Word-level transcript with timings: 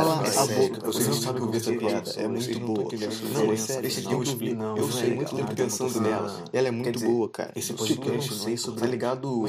Cala 0.00 0.26
é 0.26 0.38
a 0.38 0.46
boca. 0.46 0.86
Vocês 0.86 1.06
não 1.06 1.14
sabem 1.14 1.42
ouvir 1.42 1.56
essa 1.56 1.72
Você 1.72 1.78
piada. 1.78 2.12
não 2.16 2.22
É 2.22 2.28
muito 2.28 2.60
boa. 2.60 2.94
essa 2.94 3.24
Não, 3.28 3.52
é 3.52 3.56
sério. 3.56 3.90
Não, 4.04 4.12
eu 4.12 4.54
não, 4.54 4.76
eu 4.76 4.92
sei 4.92 5.14
muito 5.14 5.36
tempo 5.36 5.54
pensando 5.54 6.00
nela. 6.00 6.44
Ela 6.52 6.68
é 6.68 6.70
muito 6.70 7.00
boa, 7.00 7.28
cara. 7.28 7.52
Esse 7.54 7.72
podcast 7.72 8.08
eu 8.08 8.14
não 8.14 8.22
sei 8.44 8.54
é 8.54 8.56
sobre 8.56 8.80
Tá 8.80 8.86
ligado 8.86 9.42
o 9.42 9.46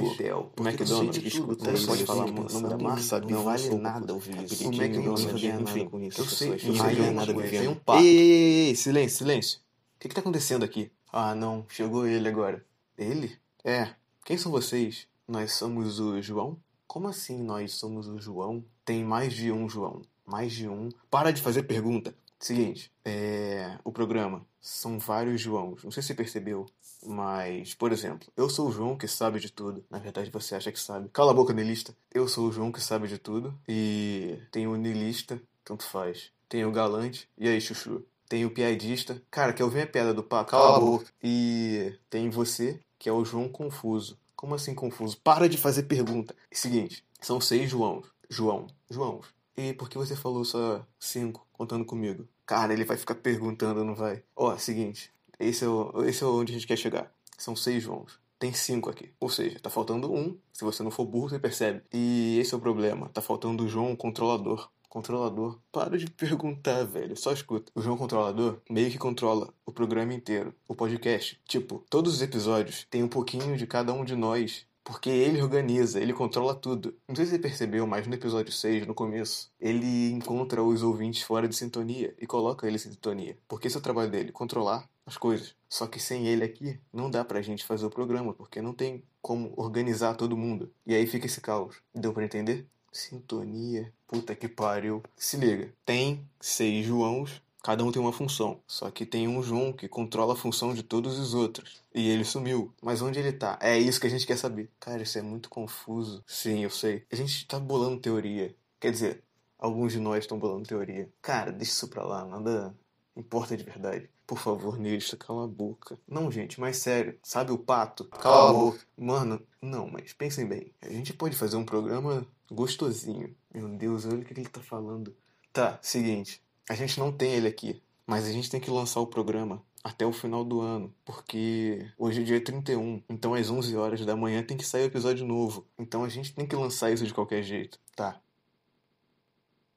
McDonald's, 0.59 1.23
escuta 1.25 1.65
não 1.65 1.73
isso, 1.73 1.87
pode 1.87 1.99
ele 1.99 2.07
falar 2.07 2.27
fica 2.27 2.39
o 2.39 2.43
nome 2.43 2.51
da 2.51 2.59
pensando, 2.59 2.69
marca, 2.69 2.87
ninguém 2.87 3.03
sabe, 3.03 3.31
não 3.31 3.37
não 3.39 3.45
vale 3.45 3.75
nada 3.75 4.13
ouvir 4.13 4.43
isso. 4.43 4.67
O 4.67 4.73
McDonald's 4.73 5.25
não 5.25 5.31
não 5.31 5.39
ganha 5.39 5.57
ganha 5.57 5.59
nada 5.59 5.89
com 5.89 6.01
isso. 6.01 6.21
Eu 6.21 6.25
sei, 6.25 6.50
não 6.50 6.75
mas 6.75 6.97
nada 7.13 7.33
um 7.70 7.75
pato. 7.75 8.04
Ei, 8.04 8.18
ei, 8.18 8.68
ei, 8.68 8.75
silêncio, 8.75 9.18
silêncio. 9.20 9.59
O 9.95 9.99
que 9.99 10.09
que 10.09 10.15
tá 10.15 10.21
acontecendo 10.21 10.63
aqui? 10.63 10.91
Ah, 11.11 11.36
não, 11.36 11.65
chegou 11.70 12.07
ele 12.07 12.27
agora. 12.27 12.65
Ele? 12.97 13.38
É. 13.63 13.89
Quem 14.25 14.38
são 14.38 14.52
vocês? 14.52 15.07
Nós 15.27 15.54
somos 15.54 15.99
o 15.99 16.21
João? 16.21 16.57
Como 16.88 17.07
assim 17.07 17.41
nós 17.41 17.73
somos 17.73 18.07
o 18.07 18.20
João? 18.20 18.63
Tem 18.83 19.04
mais 19.04 19.33
de 19.33 19.52
um 19.52 19.70
João. 19.70 20.02
Mais 20.32 20.54
de 20.54 20.70
um. 20.70 20.89
Para 21.09 21.32
de 21.32 21.41
fazer 21.41 21.63
pergunta. 21.63 22.16
Seguinte, 22.40 22.90
é. 23.03 23.77
O 23.84 23.91
programa. 23.91 24.45
São 24.62 24.98
vários 24.98 25.41
Joãos. 25.41 25.84
Não 25.84 25.91
sei 25.91 26.02
se 26.02 26.07
você 26.07 26.13
percebeu. 26.13 26.66
Mas, 27.05 27.73
por 27.73 27.91
exemplo, 27.91 28.31
eu 28.38 28.48
sou 28.48 28.70
o 28.70 28.71
João 28.71 28.95
que 28.95 29.07
sabe 29.07 29.40
de 29.40 29.52
tudo. 29.52 29.84
Na 29.90 29.99
verdade, 29.99 30.30
você 30.30 30.55
acha 30.55 30.71
que 30.71 30.80
sabe. 30.80 31.09
Cala 31.09 31.31
a 31.31 31.34
boca, 31.34 31.52
Nilista. 31.52 31.94
Eu 32.13 32.27
sou 32.27 32.48
o 32.48 32.52
João 32.52 32.71
que 32.71 32.80
sabe 32.80 33.07
de 33.07 33.17
tudo. 33.17 33.54
E 33.67 34.40
tem 34.52 34.67
o 34.67 34.76
Nilista, 34.76 35.41
tanto 35.66 35.84
faz. 35.84 36.32
Tem 36.48 36.63
o 36.63 36.71
Galante. 36.71 37.27
E 37.38 37.49
aí, 37.49 37.59
Chuchu? 37.59 38.05
Tem 38.29 38.45
o 38.45 38.52
piadista. 38.52 39.21
Cara, 39.29 39.52
quer 39.52 39.66
ouvir 39.66 39.82
a 39.82 39.88
piada 39.88 40.13
do 40.13 40.23
pato? 40.23 40.52
Cala 40.52 40.77
a 40.77 40.79
boca. 40.79 41.07
E 41.21 41.93
tem 42.09 42.29
você, 42.29 42.79
que 42.98 43.09
é 43.09 43.12
o 43.12 43.26
João 43.26 43.49
Confuso. 43.49 44.18
Como 44.35 44.55
assim 44.55 44.73
confuso? 44.73 45.18
Para 45.18 45.49
de 45.49 45.57
fazer 45.57 45.84
pergunta. 45.84 46.35
Seguinte, 46.52 47.04
são 47.20 47.41
seis 47.41 47.70
Joãos. 47.70 48.07
João. 48.29 48.68
Joãos. 48.90 49.27
E 49.58 49.73
por 49.73 49.90
que 49.90 49.98
você 49.98 50.16
falou 50.16 50.46
só 50.46 50.86
cinco, 51.00 51.46
contando 51.52 51.86
comigo? 51.86 52.28
Cara, 52.46 52.73
ele 52.73 52.86
vai 52.86 52.98
ficar 52.98 53.16
perguntando, 53.16 53.84
não 53.84 53.96
vai? 53.96 54.24
Ó, 54.35 54.58
seguinte. 54.58 55.12
Esse 55.40 55.66
é, 55.66 55.68
o, 55.68 56.04
esse 56.04 56.24
é 56.24 56.27
onde 56.27 56.52
a 56.52 56.55
gente 56.55 56.68
quer 56.68 56.77
chegar. 56.77 57.12
São 57.38 57.55
seis 57.55 57.84
Joãos. 57.84 58.20
Tem 58.38 58.54
cinco 58.54 58.90
aqui. 58.90 59.13
Ou 59.20 59.30
seja, 59.30 59.60
tá 59.60 59.70
faltando 59.70 60.12
um. 60.12 60.38
Se 60.52 60.63
você 60.63 60.82
não 60.82 60.91
for 60.91 61.05
burro, 61.05 61.30
você 61.30 61.40
percebe. 61.40 61.84
E 61.93 62.40
esse 62.40 62.54
é 62.54 62.58
o 62.58 62.60
problema. 62.60 63.10
Tá 63.10 63.21
faltando 63.21 63.63
o 63.63 63.68
João 63.68 63.96
controlador. 63.96 64.69
Controlador. 64.90 65.59
Para 65.72 65.97
de 65.97 66.09
perguntar, 66.09 66.84
velho. 66.86 67.16
Só 67.16 67.31
escuta. 67.31 67.72
O 67.75 67.81
João 67.81 67.97
Controlador 67.97 68.59
meio 68.69 68.91
que 68.91 68.97
controla 68.97 69.53
o 69.66 69.72
programa 69.72 70.13
inteiro. 70.13 70.53
O 70.68 70.75
podcast. 70.75 71.40
Tipo, 71.46 71.86
todos 71.90 72.16
os 72.16 72.22
episódios 72.22 72.86
tem 72.90 73.03
um 73.03 73.08
pouquinho 73.08 73.56
de 73.56 73.66
cada 73.66 73.94
um 73.94 74.03
de 74.03 74.16
nós. 74.16 74.66
Porque 74.84 75.09
ele 75.09 75.41
organiza, 75.41 76.00
ele 76.00 76.13
controla 76.13 76.56
tudo. 76.56 76.96
Não 77.07 77.16
sei 77.16 77.25
se 77.25 77.31
você 77.31 77.40
percebeu, 77.40 77.85
mas 77.85 78.07
no 78.07 78.13
episódio 78.13 78.51
6, 78.51 78.88
no 78.88 78.96
começo, 78.96 79.51
ele 79.59 80.12
encontra 80.12 80.63
os 80.63 80.81
ouvintes 80.81 81.22
fora 81.22 81.47
de 81.47 81.56
sintonia 81.56 82.13
e 82.19 82.25
coloca 82.25 82.68
eles 82.68 82.85
em 82.85 82.91
sintonia. 82.91 83.38
Porque 83.47 83.68
esse 83.68 83.75
é 83.75 83.79
o 83.79 83.84
trabalho 83.84 84.09
dele, 84.09 84.31
controlar 84.31 84.90
as 85.06 85.18
coisas. 85.18 85.56
Só 85.69 85.88
que 85.88 86.00
sem 86.00 86.28
ele 86.28 86.44
aqui, 86.44 86.79
não 86.91 87.09
dá 87.09 87.24
pra 87.24 87.41
gente 87.41 87.66
fazer 87.66 87.85
o 87.85 87.90
programa, 87.90 88.34
porque 88.34 88.62
não 88.62 88.74
tem 88.74 89.03
como 89.22 89.53
organizar 89.56 90.16
todo 90.16 90.38
mundo. 90.38 90.72
E 90.85 90.96
aí 90.96 91.06
fica 91.06 91.28
esse 91.28 91.41
caos. 91.41 91.78
Deu 91.94 92.13
pra 92.13 92.25
entender? 92.25 92.66
Sintonia. 92.91 93.94
Puta 94.07 94.35
que 94.35 94.47
pariu. 94.47 95.02
Se 95.16 95.38
liga. 95.38 95.74
Tem 95.85 96.28
seis 96.40 96.85
Joãos, 96.85 97.41
cada 97.62 97.84
um 97.84 97.91
tem 97.91 98.01
uma 98.01 98.13
função. 98.13 98.59
Só 98.67 98.90
que 98.90 99.06
tem 99.06 99.28
um 99.28 99.41
João 99.41 99.72
que 99.72 99.88
controla 99.88 100.34
a 100.34 100.38
função 100.38 100.73
de 100.73 100.84
todos 100.84 101.19
os 101.19 101.34
outros. 101.34 101.81
E 101.94 102.09
ele 102.09 102.23
sumiu. 102.23 102.73
Mas 102.81 103.01
onde 103.01 103.19
ele 103.19 103.31
tá? 103.31 103.57
É 103.62 103.78
isso 103.78 104.00
que 104.00 104.07
a 104.07 104.09
gente 104.09 104.25
quer 104.25 104.38
saber. 104.38 104.69
Cara, 104.79 105.03
isso 105.03 105.18
é 105.18 105.22
muito 105.22 105.50
confuso. 105.50 106.23
Sim, 106.25 106.63
eu 106.63 106.69
sei. 106.69 107.06
A 107.12 107.16
gente 107.16 107.45
tá 107.47 107.59
bolando 107.59 108.00
teoria. 108.00 108.56
Quer 108.79 108.91
dizer, 108.91 109.23
alguns 109.59 109.91
de 109.94 110.00
nós 110.00 110.23
estão 110.23 110.40
bolando 110.40 110.68
teoria. 110.68 111.09
Cara, 111.22 111.51
deixa 111.51 111.73
isso 111.73 111.88
pra 111.88 112.03
lá. 112.03 112.25
Nada 112.25 112.75
importa 113.16 113.56
de 113.56 113.63
verdade. 113.63 114.09
Por 114.25 114.38
favor, 114.38 114.79
Nilista, 114.79 115.18
cala 115.18 115.44
a 115.44 115.47
boca. 115.47 116.00
Não, 116.07 116.31
gente, 116.31 116.59
mas 116.59 116.78
sério. 116.78 117.19
Sabe 117.22 117.51
o 117.51 117.57
pato? 117.57 118.06
Cala 118.06 118.50
a 118.50 118.53
boca. 118.53 118.80
Mano, 118.97 119.41
não, 119.62 119.88
mas 119.88 120.13
pensem 120.13 120.47
bem. 120.47 120.72
A 120.81 120.90
gente 120.90 121.12
pode 121.12 121.36
fazer 121.36 121.57
um 121.57 121.66
programa 121.66 122.25
gostosinho. 122.50 123.36
Meu 123.53 123.68
Deus, 123.68 124.06
olha 124.06 124.19
o 124.19 124.24
que 124.24 124.34
ele 124.34 124.47
tá 124.47 124.62
falando. 124.62 125.13
Tá, 125.52 125.78
seguinte. 125.81 126.41
A 126.72 126.74
gente 126.74 126.98
não 126.98 127.12
tem 127.12 127.34
ele 127.34 127.50
aqui. 127.50 127.84
Mas 128.08 128.26
a 128.26 128.32
gente 128.32 128.50
tem 128.50 128.58
que 128.58 128.72
lançar 128.72 129.02
o 129.02 129.06
programa 129.06 129.62
até 129.84 130.06
o 130.06 130.14
final 130.14 130.42
do 130.42 130.62
ano. 130.62 130.96
Porque 131.04 131.86
hoje 131.98 132.22
é 132.22 132.24
dia 132.24 132.42
31. 132.42 133.04
Então 133.09 133.34
às 133.34 133.50
11 133.50 133.76
horas 133.76 134.06
da 134.06 134.16
manhã 134.16 134.42
tem 134.42 134.56
que 134.56 134.66
sair 134.66 134.84
o 134.84 134.86
episódio 134.86 135.26
novo. 135.26 135.68
Então 135.78 136.06
a 136.06 136.08
gente 136.08 136.34
tem 136.34 136.48
que 136.48 136.56
lançar 136.56 136.90
isso 136.90 137.06
de 137.06 137.14
qualquer 137.14 137.44
jeito. 137.44 137.78
Tá. 137.94 138.22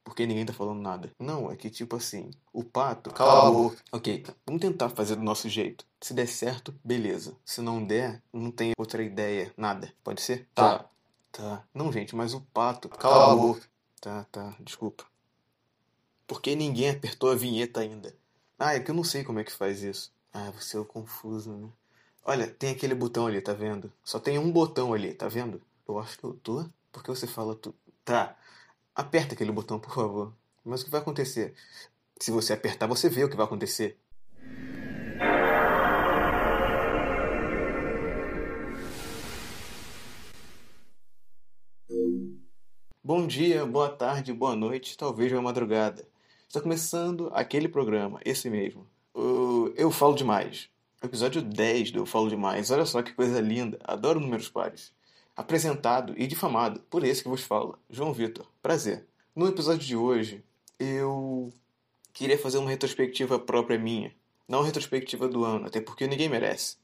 Porque 0.04 0.24
ninguém 0.24 0.46
tá 0.46 0.52
falando 0.52 0.80
nada. 0.80 1.10
Não, 1.18 1.50
é 1.50 1.56
que 1.56 1.68
tipo 1.68 1.96
assim, 1.96 2.30
o 2.52 2.62
pato. 2.62 3.10
Cala 3.10 3.48
a 3.48 3.50
boca. 3.50 3.76
Ok, 3.90 4.24
vamos 4.46 4.62
tentar 4.62 4.88
fazer 4.88 5.16
do 5.16 5.22
nosso 5.24 5.48
jeito. 5.48 5.84
Se 6.00 6.14
der 6.14 6.28
certo, 6.28 6.72
beleza. 6.84 7.36
Se 7.44 7.60
não 7.60 7.84
der, 7.84 8.22
não 8.32 8.52
tem 8.52 8.70
outra 8.78 9.02
ideia, 9.02 9.52
nada. 9.56 9.92
Pode 10.04 10.22
ser? 10.22 10.46
Tá. 10.54 10.88
Tá. 11.32 11.64
Não, 11.74 11.90
gente, 11.90 12.14
mas 12.14 12.34
o 12.34 12.40
pato. 12.40 12.88
Cala 12.88 13.32
a 13.32 13.36
boca. 13.36 13.62
Tá, 14.00 14.24
tá, 14.30 14.54
desculpa. 14.60 15.04
Porque 16.26 16.54
ninguém 16.54 16.90
apertou 16.90 17.30
a 17.30 17.34
vinheta 17.34 17.80
ainda. 17.80 18.14
Ah, 18.58 18.74
é 18.74 18.80
que 18.80 18.90
eu 18.90 18.94
não 18.94 19.04
sei 19.04 19.22
como 19.24 19.38
é 19.40 19.44
que 19.44 19.52
faz 19.52 19.82
isso. 19.82 20.12
Ah, 20.32 20.50
você 20.50 20.76
é 20.76 20.80
o 20.80 20.84
confuso, 20.84 21.52
né? 21.52 21.68
Olha, 22.24 22.46
tem 22.46 22.70
aquele 22.70 22.94
botão 22.94 23.26
ali, 23.26 23.40
tá 23.40 23.52
vendo? 23.52 23.92
Só 24.02 24.18
tem 24.18 24.38
um 24.38 24.50
botão 24.50 24.94
ali, 24.94 25.12
tá 25.12 25.28
vendo? 25.28 25.60
Eu 25.86 25.98
acho 25.98 26.18
que 26.18 26.24
eu 26.24 26.32
tô. 26.42 26.64
Por 26.90 27.02
que 27.02 27.10
você 27.10 27.26
fala 27.26 27.54
tu? 27.54 27.74
Tá. 28.04 28.36
Aperta 28.94 29.34
aquele 29.34 29.52
botão, 29.52 29.78
por 29.78 29.94
favor. 29.94 30.32
Mas 30.64 30.80
o 30.80 30.84
que 30.86 30.90
vai 30.90 31.00
acontecer? 31.00 31.54
Se 32.18 32.30
você 32.30 32.54
apertar, 32.54 32.86
você 32.86 33.08
vê 33.10 33.24
o 33.24 33.28
que 33.28 33.36
vai 33.36 33.44
acontecer. 33.44 33.98
Bom 43.02 43.26
dia, 43.26 43.66
boa 43.66 43.90
tarde, 43.90 44.32
boa 44.32 44.56
noite, 44.56 44.96
talvez 44.96 45.30
uma 45.30 45.42
madrugada. 45.42 46.13
Está 46.54 46.62
começando 46.62 47.32
aquele 47.34 47.66
programa, 47.66 48.20
esse 48.24 48.48
mesmo. 48.48 48.86
O 49.12 49.72
Eu 49.74 49.90
Falo 49.90 50.14
Demais. 50.14 50.68
Episódio 51.02 51.42
10 51.42 51.90
do 51.90 51.98
Eu 51.98 52.06
Falo 52.06 52.28
Demais. 52.28 52.70
Olha 52.70 52.86
só 52.86 53.02
que 53.02 53.12
coisa 53.12 53.40
linda. 53.40 53.76
Adoro 53.82 54.20
números 54.20 54.48
pares. 54.48 54.92
Apresentado 55.34 56.14
e 56.16 56.28
difamado 56.28 56.78
por 56.88 57.02
esse 57.02 57.24
que 57.24 57.28
vos 57.28 57.42
fala, 57.42 57.76
João 57.90 58.12
Vitor. 58.12 58.46
Prazer. 58.62 59.04
No 59.34 59.48
episódio 59.48 59.84
de 59.84 59.96
hoje, 59.96 60.44
eu 60.78 61.52
queria 62.12 62.38
fazer 62.38 62.58
uma 62.58 62.70
retrospectiva 62.70 63.36
própria 63.36 63.76
minha. 63.76 64.14
Não 64.46 64.62
retrospectiva 64.62 65.26
do 65.26 65.44
ano, 65.44 65.66
até 65.66 65.80
porque 65.80 66.06
ninguém 66.06 66.28
merece. 66.28 66.76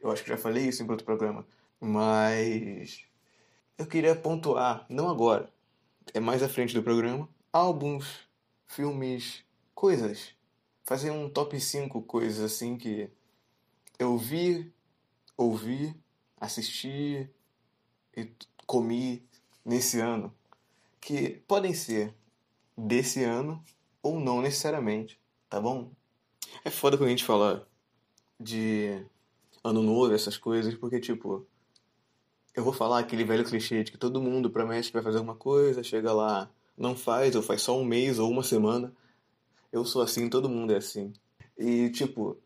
Eu 0.00 0.12
acho 0.12 0.22
que 0.22 0.28
já 0.28 0.36
falei 0.36 0.68
isso 0.68 0.84
em 0.84 0.88
outro 0.88 1.04
programa. 1.04 1.44
Mas 1.80 3.02
eu 3.76 3.86
queria 3.86 4.14
pontuar, 4.14 4.86
não 4.88 5.10
agora, 5.10 5.50
é 6.14 6.20
mais 6.20 6.44
à 6.44 6.48
frente 6.48 6.72
do 6.72 6.82
programa, 6.84 7.28
álbuns, 7.52 8.29
filmes, 8.70 9.44
coisas. 9.74 10.34
Fazer 10.84 11.10
um 11.10 11.28
top 11.28 11.60
5 11.60 12.02
coisas 12.02 12.40
assim 12.40 12.76
que 12.76 13.10
eu 13.98 14.16
vi, 14.16 14.72
ouvi, 15.36 15.94
assisti 16.36 17.28
e 18.16 18.30
comi 18.66 19.22
nesse 19.64 20.00
ano. 20.00 20.32
Que 21.00 21.42
podem 21.48 21.74
ser 21.74 22.14
desse 22.76 23.24
ano 23.24 23.62
ou 24.02 24.20
não 24.20 24.40
necessariamente, 24.40 25.20
tá 25.48 25.60
bom? 25.60 25.90
É 26.64 26.70
foda 26.70 26.96
quando 26.96 27.08
a 27.08 27.10
gente 27.10 27.24
fala 27.24 27.68
de 28.38 29.04
ano 29.64 29.82
novo, 29.82 30.14
essas 30.14 30.38
coisas, 30.38 30.74
porque 30.74 31.00
tipo, 31.00 31.46
eu 32.54 32.62
vou 32.62 32.72
falar 32.72 33.00
aquele 33.00 33.24
velho 33.24 33.44
clichê 33.44 33.82
de 33.82 33.90
que 33.92 33.98
todo 33.98 34.22
mundo 34.22 34.48
promete 34.48 34.88
que 34.88 34.94
vai 34.94 35.02
fazer 35.02 35.18
alguma 35.18 35.36
coisa, 35.36 35.82
chega 35.82 36.12
lá, 36.12 36.50
não 36.80 36.96
faz, 36.96 37.36
ou 37.36 37.42
faz 37.42 37.60
só 37.62 37.78
um 37.78 37.84
mês 37.84 38.18
ou 38.18 38.30
uma 38.30 38.42
semana. 38.42 38.92
Eu 39.70 39.84
sou 39.84 40.00
assim, 40.02 40.30
todo 40.30 40.48
mundo 40.48 40.72
é 40.72 40.78
assim. 40.78 41.12
E, 41.58 41.90
tipo, 41.90 42.38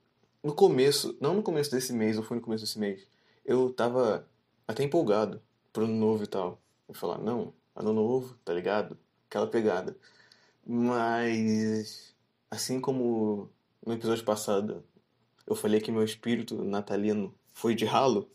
no 0.42 0.52
começo, 0.54 1.16
não 1.20 1.34
no 1.34 1.42
começo 1.42 1.70
desse 1.70 1.92
mês, 1.92 2.18
ou 2.18 2.24
foi 2.24 2.36
no 2.38 2.42
começo 2.42 2.64
desse 2.64 2.78
mês, 2.78 3.06
eu 3.44 3.72
tava 3.72 4.28
até 4.66 4.82
empolgado 4.82 5.40
pro 5.72 5.84
ano 5.84 5.94
novo 5.94 6.24
e 6.24 6.26
tal. 6.26 6.60
Eu 6.88 6.94
falar, 6.94 7.18
não, 7.18 7.54
ano 7.76 7.92
novo, 7.92 8.36
tá 8.44 8.52
ligado? 8.52 8.98
Aquela 9.28 9.46
pegada. 9.46 9.96
Mas, 10.66 12.12
assim 12.50 12.80
como 12.80 13.48
no 13.86 13.92
episódio 13.92 14.24
passado 14.24 14.82
eu 15.46 15.54
falei 15.54 15.80
que 15.80 15.92
meu 15.92 16.02
espírito 16.02 16.64
natalino 16.64 17.34
foi 17.52 17.74
de 17.74 17.84
ralo, 17.84 18.28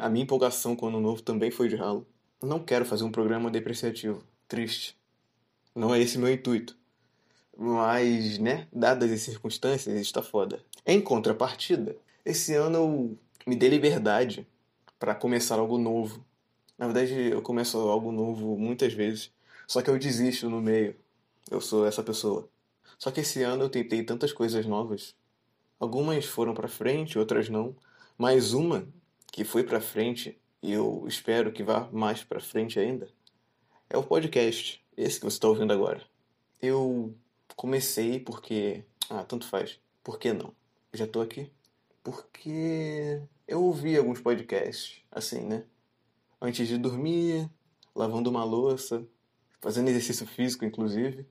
a 0.00 0.08
minha 0.08 0.22
empolgação 0.22 0.76
com 0.76 0.86
o 0.86 0.88
ano 0.88 1.00
novo 1.00 1.20
também 1.20 1.50
foi 1.50 1.68
de 1.68 1.76
ralo. 1.76 2.06
Não 2.42 2.60
quero 2.60 2.84
fazer 2.84 3.04
um 3.04 3.10
programa 3.10 3.50
depreciativo, 3.50 4.22
triste. 4.48 4.96
Não 5.74 5.94
é 5.94 6.00
esse 6.00 6.18
meu 6.18 6.32
intuito. 6.32 6.76
Mas, 7.56 8.38
né, 8.38 8.68
dadas 8.72 9.10
as 9.10 9.20
circunstâncias, 9.20 10.00
está 10.00 10.22
foda. 10.22 10.62
Em 10.84 11.00
contrapartida, 11.00 11.96
esse 12.24 12.54
ano 12.54 12.76
eu 12.78 13.18
me 13.46 13.56
dei 13.56 13.68
liberdade 13.68 14.46
para 14.98 15.14
começar 15.14 15.58
algo 15.58 15.78
novo. 15.78 16.24
Na 16.78 16.86
verdade, 16.86 17.14
eu 17.14 17.42
começo 17.42 17.78
algo 17.78 18.12
novo 18.12 18.56
muitas 18.58 18.92
vezes, 18.92 19.32
só 19.66 19.80
que 19.82 19.90
eu 19.90 19.98
desisto 19.98 20.50
no 20.50 20.60
meio. 20.60 20.96
eu 21.50 21.60
sou 21.60 21.86
essa 21.86 22.02
pessoa. 22.02 22.48
Só 22.98 23.10
que 23.10 23.20
esse 23.20 23.42
ano 23.42 23.64
eu 23.64 23.70
tentei 23.70 24.02
tantas 24.02 24.32
coisas 24.32 24.66
novas. 24.66 25.14
Algumas 25.78 26.24
foram 26.26 26.54
para 26.54 26.68
frente, 26.68 27.18
outras 27.18 27.48
não, 27.48 27.76
mas 28.18 28.52
uma 28.52 28.86
que 29.32 29.44
foi 29.44 29.62
para 29.64 29.80
frente 29.80 30.38
e 30.62 30.72
eu 30.72 31.04
espero 31.06 31.52
que 31.52 31.62
vá 31.62 31.88
mais 31.92 32.24
para 32.24 32.40
frente 32.40 32.78
ainda 32.78 33.08
é 33.88 33.96
o 33.96 34.02
podcast, 34.02 34.84
esse 34.96 35.18
que 35.18 35.24
você 35.24 35.36
está 35.36 35.48
ouvindo 35.48 35.72
agora. 35.72 36.02
Eu 36.60 37.14
comecei 37.54 38.20
porque, 38.20 38.84
ah, 39.08 39.24
tanto 39.24 39.46
faz. 39.46 39.78
Por 40.02 40.18
que 40.18 40.32
não? 40.32 40.52
já 40.96 41.04
estou 41.04 41.22
aqui. 41.22 41.50
Porque 42.02 43.20
eu 43.46 43.62
ouvi 43.62 43.96
alguns 43.96 44.20
podcasts, 44.20 45.02
assim, 45.10 45.40
né? 45.40 45.64
Antes 46.40 46.66
de 46.68 46.78
dormir, 46.78 47.48
lavando 47.94 48.30
uma 48.30 48.44
louça, 48.44 49.06
fazendo 49.60 49.88
exercício 49.88 50.26
físico, 50.26 50.64
inclusive. 50.64 51.26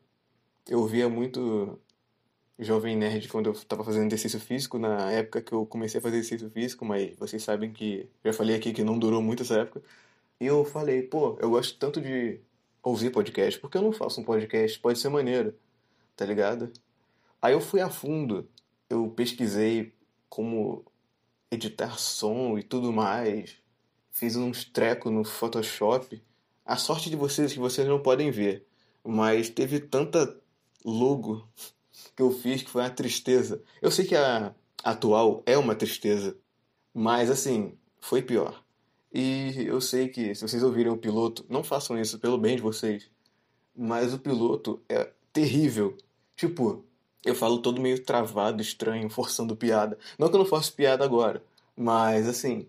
Eu 0.68 0.80
ouvia 0.80 1.07
muito 1.10 1.80
Jovem 2.60 2.96
Nerd 2.96 3.28
quando 3.28 3.48
eu 3.48 3.54
estava 3.54 3.84
fazendo 3.84 4.07
exercício 4.07 4.40
físico, 4.40 4.80
na 4.80 5.12
época 5.12 5.42
que 5.42 5.54
eu 5.54 5.66
comecei 5.66 6.00
a 6.00 6.02
fazer 6.02 6.18
exercício 6.18 6.50
físico, 6.50 6.86
mas 6.86 7.16
vocês 7.18 7.44
sabem 7.44 7.72
que 7.72 8.10
já 8.24 8.34
falei 8.34 8.56
aqui 8.56 8.74
que 8.74 8.84
não 8.84 8.98
durou 8.98 9.22
muito 9.22 9.44
essa 9.44 9.60
época. 9.60 9.81
E 10.39 10.45
eu 10.45 10.65
falei, 10.65 11.03
pô, 11.03 11.37
eu 11.39 11.49
gosto 11.49 11.77
tanto 11.77 12.01
de 12.01 12.41
ouvir 12.83 13.11
podcast, 13.11 13.59
porque 13.59 13.77
eu 13.77 13.81
não 13.81 13.91
faço 13.91 14.19
um 14.21 14.23
podcast? 14.23 14.79
Pode 14.79 14.99
ser 14.99 15.09
maneiro, 15.09 15.55
tá 16.15 16.25
ligado? 16.25 16.71
Aí 17.41 17.53
eu 17.53 17.61
fui 17.61 17.79
a 17.79 17.89
fundo, 17.89 18.49
eu 18.89 19.09
pesquisei 19.09 19.93
como 20.29 20.83
editar 21.49 21.97
som 21.97 22.57
e 22.57 22.63
tudo 22.63 22.91
mais, 22.91 23.57
fiz 24.11 24.35
uns 24.35 24.65
trecos 24.65 25.11
no 25.11 25.23
Photoshop. 25.23 26.21
A 26.65 26.75
sorte 26.75 27.09
de 27.09 27.15
vocês 27.15 27.51
é 27.51 27.53
que 27.53 27.59
vocês 27.59 27.87
não 27.87 28.01
podem 28.01 28.31
ver, 28.31 28.67
mas 29.03 29.49
teve 29.49 29.79
tanta 29.79 30.37
logo 30.83 31.47
que 32.15 32.21
eu 32.21 32.31
fiz 32.31 32.63
que 32.63 32.69
foi 32.69 32.81
uma 32.81 32.89
tristeza. 32.89 33.63
Eu 33.81 33.91
sei 33.91 34.05
que 34.05 34.15
a 34.15 34.53
atual 34.83 35.43
é 35.45 35.57
uma 35.57 35.75
tristeza, 35.75 36.37
mas 36.93 37.29
assim, 37.29 37.77
foi 37.99 38.21
pior. 38.21 38.64
E 39.17 39.65
eu 39.65 39.79
sei 39.79 40.09
que 40.09 40.35
se 40.35 40.41
vocês 40.41 40.62
ouvirem 40.62 40.91
o 40.91 40.97
piloto, 40.97 41.45
não 41.47 41.63
façam 41.63 41.97
isso 41.97 42.19
pelo 42.19 42.38
bem 42.38 42.57
de 42.57 42.62
vocês. 42.62 43.09
Mas 43.73 44.13
o 44.13 44.19
piloto 44.19 44.81
é 44.89 45.09
terrível. 45.31 45.97
Tipo, 46.35 46.83
eu 47.23 47.33
falo 47.33 47.59
todo 47.59 47.81
meio 47.81 48.03
travado, 48.03 48.62
estranho, 48.62 49.09
forçando 49.09 49.56
piada. 49.56 49.97
Não 50.19 50.27
que 50.27 50.35
eu 50.35 50.39
não 50.39 50.45
faça 50.45 50.69
piada 50.69 51.06
agora, 51.06 51.41
mas 51.77 52.27
assim, 52.27 52.67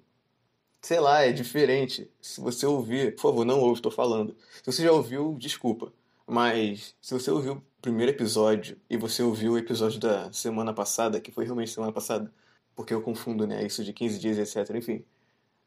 sei 0.81 1.00
lá, 1.00 1.22
é 1.25 1.32
diferente. 1.32 2.08
Se 2.20 2.40
você 2.40 2.64
ouvir, 2.64 3.16
por 3.16 3.22
favor, 3.22 3.44
não 3.44 3.60
ouve, 3.60 3.81
estou 3.81 3.90
falando. 3.90 4.37
Se 4.62 4.72
você 4.72 4.84
já 4.84 4.92
ouviu, 4.92 5.37
desculpa. 5.38 5.92
Mas 6.28 6.94
se 7.02 7.12
você 7.12 7.31
ouviu 7.31 7.54
o 7.54 7.62
primeiro 7.82 8.12
episódio 8.12 8.78
e 8.88 8.96
você 8.96 9.22
ouviu 9.22 9.54
o 9.54 9.58
episódio 9.58 9.99
da 9.99 10.32
semana 10.32 10.72
passada, 10.72 11.20
que 11.20 11.32
foi 11.32 11.44
realmente 11.44 11.72
semana 11.72 11.92
passada, 11.92 12.32
porque 12.76 12.94
eu 12.94 13.02
confundo, 13.02 13.46
né? 13.49 13.66
Isso 13.66 13.82
de 13.84 13.92
15 13.92 14.19
dias, 14.20 14.38
etc. 14.38 14.76
Enfim, 14.76 15.04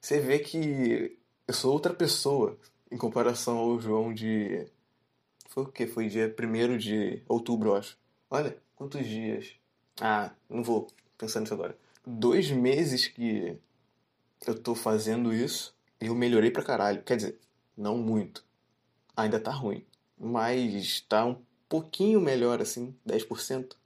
você 0.01 0.19
vê 0.19 0.39
que 0.39 1.17
eu 1.47 1.53
sou 1.53 1.73
outra 1.73 1.93
pessoa 1.93 2.57
em 2.91 2.97
comparação 2.97 3.57
ao 3.57 3.79
João 3.79 4.13
de. 4.13 4.65
Foi 5.49 5.63
o 5.63 5.67
quê? 5.67 5.87
Foi 5.87 6.07
dia 6.07 6.33
1 6.37 6.77
de 6.77 7.23
outubro, 7.27 7.69
eu 7.69 7.75
acho. 7.75 7.97
Olha, 8.29 8.57
quantos 8.75 9.05
dias? 9.05 9.53
Ah, 9.99 10.31
não 10.49 10.63
vou 10.63 10.87
pensar 11.17 11.39
nisso 11.39 11.53
agora. 11.53 11.77
Dois 12.05 12.49
meses 12.51 13.07
que 13.07 13.57
eu 14.47 14.57
tô 14.57 14.75
fazendo 14.75 15.33
isso 15.33 15.75
e 15.99 16.05
eu 16.07 16.15
melhorei 16.15 16.51
pra 16.51 16.63
caralho. 16.63 17.03
Quer 17.03 17.17
dizer, 17.17 17.39
não 17.75 17.97
muito. 17.97 18.45
Ainda 19.15 19.39
tá 19.39 19.51
ruim 19.51 19.85
mas 20.19 20.73
está 20.75 21.25
um 21.25 21.37
pouquinho 21.69 22.19
melhor, 22.19 22.61
assim, 22.61 22.93
10%. 23.05 23.77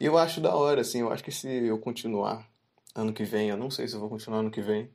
E 0.00 0.04
eu 0.04 0.18
acho 0.18 0.40
da 0.40 0.54
hora, 0.54 0.80
assim, 0.80 1.00
eu 1.00 1.12
acho 1.12 1.22
que 1.22 1.30
se 1.30 1.48
eu 1.48 1.78
continuar 1.78 2.50
ano 2.94 3.12
que 3.12 3.22
vem, 3.22 3.48
eu 3.50 3.56
não 3.56 3.70
sei 3.70 3.86
se 3.86 3.94
eu 3.94 4.00
vou 4.00 4.08
continuar 4.08 4.40
ano 4.40 4.50
que 4.50 4.60
vem, 4.60 4.90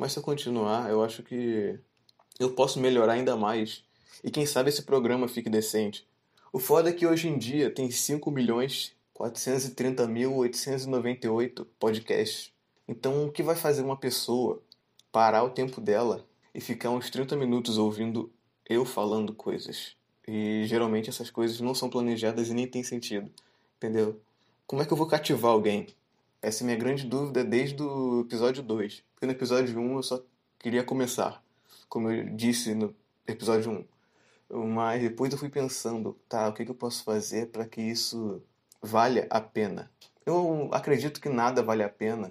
mas 0.00 0.12
se 0.12 0.18
eu 0.18 0.22
continuar, 0.22 0.88
eu 0.88 1.04
acho 1.04 1.22
que 1.22 1.78
eu 2.38 2.52
posso 2.52 2.80
melhorar 2.80 3.12
ainda 3.12 3.36
mais. 3.36 3.84
E 4.24 4.30
quem 4.30 4.46
sabe 4.46 4.70
esse 4.70 4.82
programa 4.82 5.28
fique 5.28 5.50
decente. 5.50 6.08
O 6.50 6.58
foda 6.58 6.88
é 6.88 6.92
que 6.94 7.06
hoje 7.06 7.28
em 7.28 7.36
dia 7.36 7.70
tem 7.70 7.90
5 7.90 8.30
milhões 8.30 8.96
430 9.12 10.08
mil 10.08 10.34
898 10.36 11.66
podcasts. 11.78 12.50
Então, 12.88 13.26
o 13.26 13.30
que 13.30 13.42
vai 13.42 13.54
fazer 13.54 13.82
uma 13.82 13.96
pessoa 13.96 14.62
parar 15.12 15.44
o 15.44 15.50
tempo 15.50 15.82
dela 15.82 16.26
e 16.54 16.62
ficar 16.62 16.88
uns 16.88 17.10
30 17.10 17.36
minutos 17.36 17.76
ouvindo 17.76 18.32
eu 18.66 18.86
falando 18.86 19.34
coisas? 19.34 19.94
E 20.26 20.64
geralmente 20.64 21.10
essas 21.10 21.30
coisas 21.30 21.60
não 21.60 21.74
são 21.74 21.90
planejadas 21.90 22.48
e 22.48 22.54
nem 22.54 22.66
tem 22.66 22.82
sentido. 22.82 23.30
Entendeu? 23.76 24.18
Como 24.66 24.80
é 24.80 24.86
que 24.86 24.92
eu 24.94 24.96
vou 24.96 25.06
cativar 25.06 25.52
alguém? 25.52 25.88
Essa 26.40 26.62
é 26.62 26.64
a 26.64 26.66
minha 26.68 26.78
grande 26.78 27.04
dúvida 27.04 27.44
desde 27.44 27.82
o 27.82 28.22
episódio 28.22 28.62
2. 28.62 29.09
Porque 29.20 29.26
no 29.26 29.32
episódio 29.32 29.78
1 29.78 29.96
eu 29.96 30.02
só 30.02 30.24
queria 30.58 30.82
começar, 30.82 31.44
como 31.90 32.10
eu 32.10 32.34
disse 32.34 32.74
no 32.74 32.96
episódio 33.26 33.86
1. 34.50 34.64
Mas 34.64 35.02
depois 35.02 35.30
eu 35.30 35.38
fui 35.38 35.50
pensando, 35.50 36.18
tá, 36.26 36.48
o 36.48 36.54
que, 36.54 36.64
que 36.64 36.70
eu 36.70 36.74
posso 36.74 37.04
fazer 37.04 37.48
para 37.48 37.66
que 37.66 37.82
isso 37.82 38.42
valha 38.80 39.26
a 39.28 39.38
pena? 39.38 39.90
Eu 40.24 40.70
acredito 40.72 41.20
que 41.20 41.28
nada 41.28 41.62
vale 41.62 41.82
a 41.82 41.88
pena, 41.90 42.30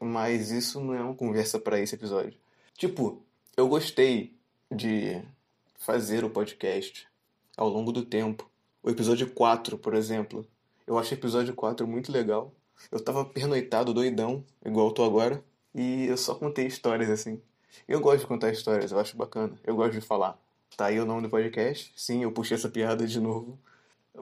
mas 0.00 0.50
isso 0.50 0.80
não 0.80 0.94
é 0.94 1.02
uma 1.02 1.14
conversa 1.14 1.60
para 1.60 1.78
esse 1.78 1.94
episódio. 1.94 2.32
Tipo, 2.72 3.22
eu 3.54 3.68
gostei 3.68 4.34
de 4.74 5.22
fazer 5.78 6.24
o 6.24 6.30
podcast 6.30 7.06
ao 7.54 7.68
longo 7.68 7.92
do 7.92 8.02
tempo. 8.02 8.50
O 8.82 8.88
episódio 8.88 9.30
4, 9.30 9.76
por 9.76 9.94
exemplo. 9.94 10.46
Eu 10.86 10.96
acho 10.96 11.10
o 11.10 11.18
episódio 11.18 11.54
4 11.54 11.86
muito 11.86 12.10
legal. 12.10 12.50
Eu 12.90 12.98
tava 12.98 13.26
pernoitado, 13.26 13.92
doidão, 13.92 14.42
igual 14.64 14.88
eu 14.88 14.92
tô 14.94 15.04
agora, 15.04 15.44
e 15.74 16.06
eu 16.06 16.16
só 16.16 16.34
contei 16.34 16.66
histórias 16.66 17.10
assim. 17.10 17.40
Eu 17.88 18.00
gosto 18.00 18.20
de 18.20 18.26
contar 18.26 18.50
histórias, 18.52 18.92
eu 18.92 18.98
acho 18.98 19.16
bacana. 19.16 19.58
Eu 19.64 19.74
gosto 19.74 19.92
de 19.92 20.00
falar. 20.00 20.38
Tá 20.76 20.86
aí 20.86 21.00
o 21.00 21.04
nome 21.04 21.22
do 21.22 21.30
podcast. 21.30 21.92
Sim, 21.96 22.22
eu 22.22 22.32
puxei 22.32 22.56
essa 22.56 22.68
piada 22.68 23.06
de 23.06 23.20
novo. 23.20 23.58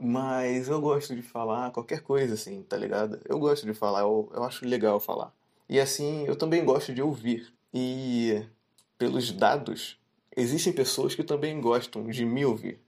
Mas 0.01 0.69
eu 0.69 0.81
gosto 0.81 1.15
de 1.15 1.23
falar 1.23 1.71
qualquer 1.71 2.01
coisa, 2.01 2.35
assim, 2.35 2.63
tá 2.63 2.77
ligado? 2.77 3.21
Eu 3.29 3.39
gosto 3.39 3.67
de 3.67 3.75
falar, 3.75 4.01
eu, 4.01 4.31
eu 4.35 4.43
acho 4.43 4.67
legal 4.67 4.99
falar. 4.99 5.35
E 5.69 5.79
assim, 5.79 6.25
eu 6.27 6.35
também 6.37 6.65
gosto 6.65 6.95
de 6.95 7.03
ouvir. 7.03 7.53
E 7.73 8.45
pelos 8.99 9.31
dados, 9.33 9.99
existem 10.37 10.73
pessoas 10.73 11.15
que 11.15 11.23
também 11.23 11.61
gostam 11.61 12.07
de 12.09 12.25
me 12.25 12.45
ouvir. 12.45 12.81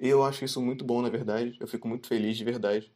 E 0.00 0.08
eu 0.08 0.24
acho 0.24 0.44
isso 0.44 0.60
muito 0.60 0.84
bom, 0.84 1.00
na 1.00 1.08
verdade. 1.08 1.56
Eu 1.60 1.68
fico 1.68 1.86
muito 1.86 2.08
feliz 2.08 2.36
de 2.36 2.44
verdade. 2.44 2.92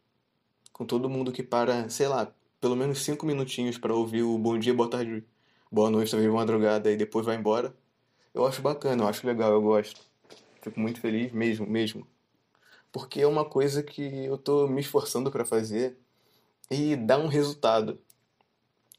Com 0.73 0.85
todo 0.85 1.09
mundo 1.09 1.33
que 1.33 1.43
para, 1.43 1.89
sei 1.89 2.09
lá, 2.09 2.33
pelo 2.67 2.75
menos 2.75 3.05
cinco 3.05 3.25
minutinhos 3.25 3.79
para 3.79 3.95
ouvir 3.95 4.25
o 4.25 4.37
bom 4.37 4.59
dia, 4.59 4.75
boa 4.75 4.91
tarde, 4.91 5.23
boa 5.71 5.89
noite, 5.89 6.11
talvez 6.11 6.33
madrugada 6.33 6.91
e 6.91 6.97
depois 6.97 7.25
vai 7.25 7.37
embora. 7.37 7.73
Eu 8.35 8.45
acho 8.45 8.61
bacana, 8.61 9.05
eu 9.05 9.07
acho 9.07 9.25
legal, 9.25 9.53
eu 9.53 9.63
gosto. 9.63 10.01
Fico 10.61 10.81
muito 10.81 11.01
feliz 11.01 11.31
mesmo, 11.31 11.65
mesmo. 11.65 12.05
Porque 12.91 13.21
é 13.21 13.27
uma 13.29 13.45
coisa 13.45 13.85
que 13.85 14.03
eu 14.03 14.37
tô 14.37 14.67
me 14.67 14.81
esforçando 14.81 15.31
para 15.31 15.45
fazer 15.45 15.97
e 16.69 16.97
dá 16.97 17.17
um 17.19 17.29
resultado. 17.29 18.01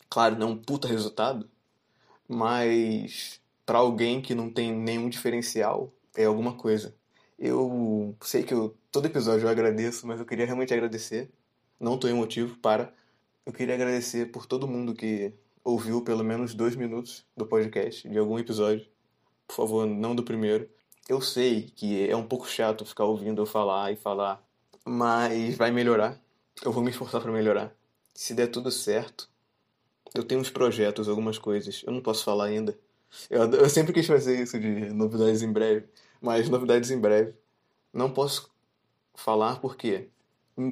Claro, 0.09 0.39
não 0.39 0.51
um 0.51 0.57
puta 0.57 0.87
resultado, 0.87 1.49
mas 2.25 3.41
para 3.65 3.79
alguém 3.79 4.21
que 4.21 4.33
não 4.33 4.49
tem 4.49 4.73
nenhum 4.73 5.09
diferencial, 5.09 5.91
é 6.15 6.23
alguma 6.23 6.53
coisa. 6.53 6.95
Eu 7.37 8.15
sei 8.21 8.43
que 8.43 8.53
eu, 8.53 8.77
todo 8.89 9.07
episódio 9.07 9.45
eu 9.45 9.49
agradeço, 9.49 10.07
mas 10.07 10.21
eu 10.21 10.25
queria 10.25 10.45
realmente 10.45 10.73
agradecer. 10.73 11.29
Não 11.77 11.97
tô 11.97 12.07
emotivo 12.07 12.55
para. 12.59 12.95
Eu 13.47 13.53
queria 13.53 13.75
agradecer 13.75 14.29
por 14.29 14.45
todo 14.45 14.67
mundo 14.67 14.93
que 14.93 15.33
ouviu 15.63 16.01
pelo 16.01 16.21
menos 16.21 16.53
dois 16.53 16.75
minutos 16.75 17.25
do 17.33 17.45
podcast, 17.45 18.05
de 18.05 18.17
algum 18.17 18.37
episódio. 18.37 18.85
Por 19.47 19.55
favor, 19.55 19.87
não 19.87 20.13
do 20.13 20.21
primeiro. 20.21 20.69
Eu 21.07 21.21
sei 21.21 21.71
que 21.73 22.09
é 22.09 22.13
um 22.13 22.27
pouco 22.27 22.45
chato 22.45 22.85
ficar 22.85 23.05
ouvindo 23.05 23.41
eu 23.41 23.45
falar 23.45 23.93
e 23.93 23.95
falar, 23.95 24.45
mas 24.83 25.55
vai 25.55 25.71
melhorar. 25.71 26.19
Eu 26.61 26.73
vou 26.73 26.83
me 26.83 26.91
esforçar 26.91 27.21
para 27.21 27.31
melhorar. 27.31 27.73
Se 28.13 28.33
der 28.33 28.47
tudo 28.47 28.69
certo, 28.69 29.29
eu 30.13 30.25
tenho 30.25 30.41
uns 30.41 30.49
projetos, 30.49 31.07
algumas 31.07 31.37
coisas. 31.37 31.83
Eu 31.87 31.93
não 31.93 32.01
posso 32.01 32.25
falar 32.25 32.47
ainda. 32.47 32.77
Eu, 33.29 33.49
eu 33.49 33.69
sempre 33.69 33.93
quis 33.93 34.05
fazer 34.05 34.43
isso 34.43 34.59
de 34.59 34.89
novidades 34.91 35.41
em 35.41 35.53
breve 35.53 35.87
mas 36.19 36.49
novidades 36.49 36.91
em 36.91 36.99
breve. 36.99 37.33
Não 37.93 38.11
posso 38.11 38.51
falar 39.15 39.61
porque 39.61 40.09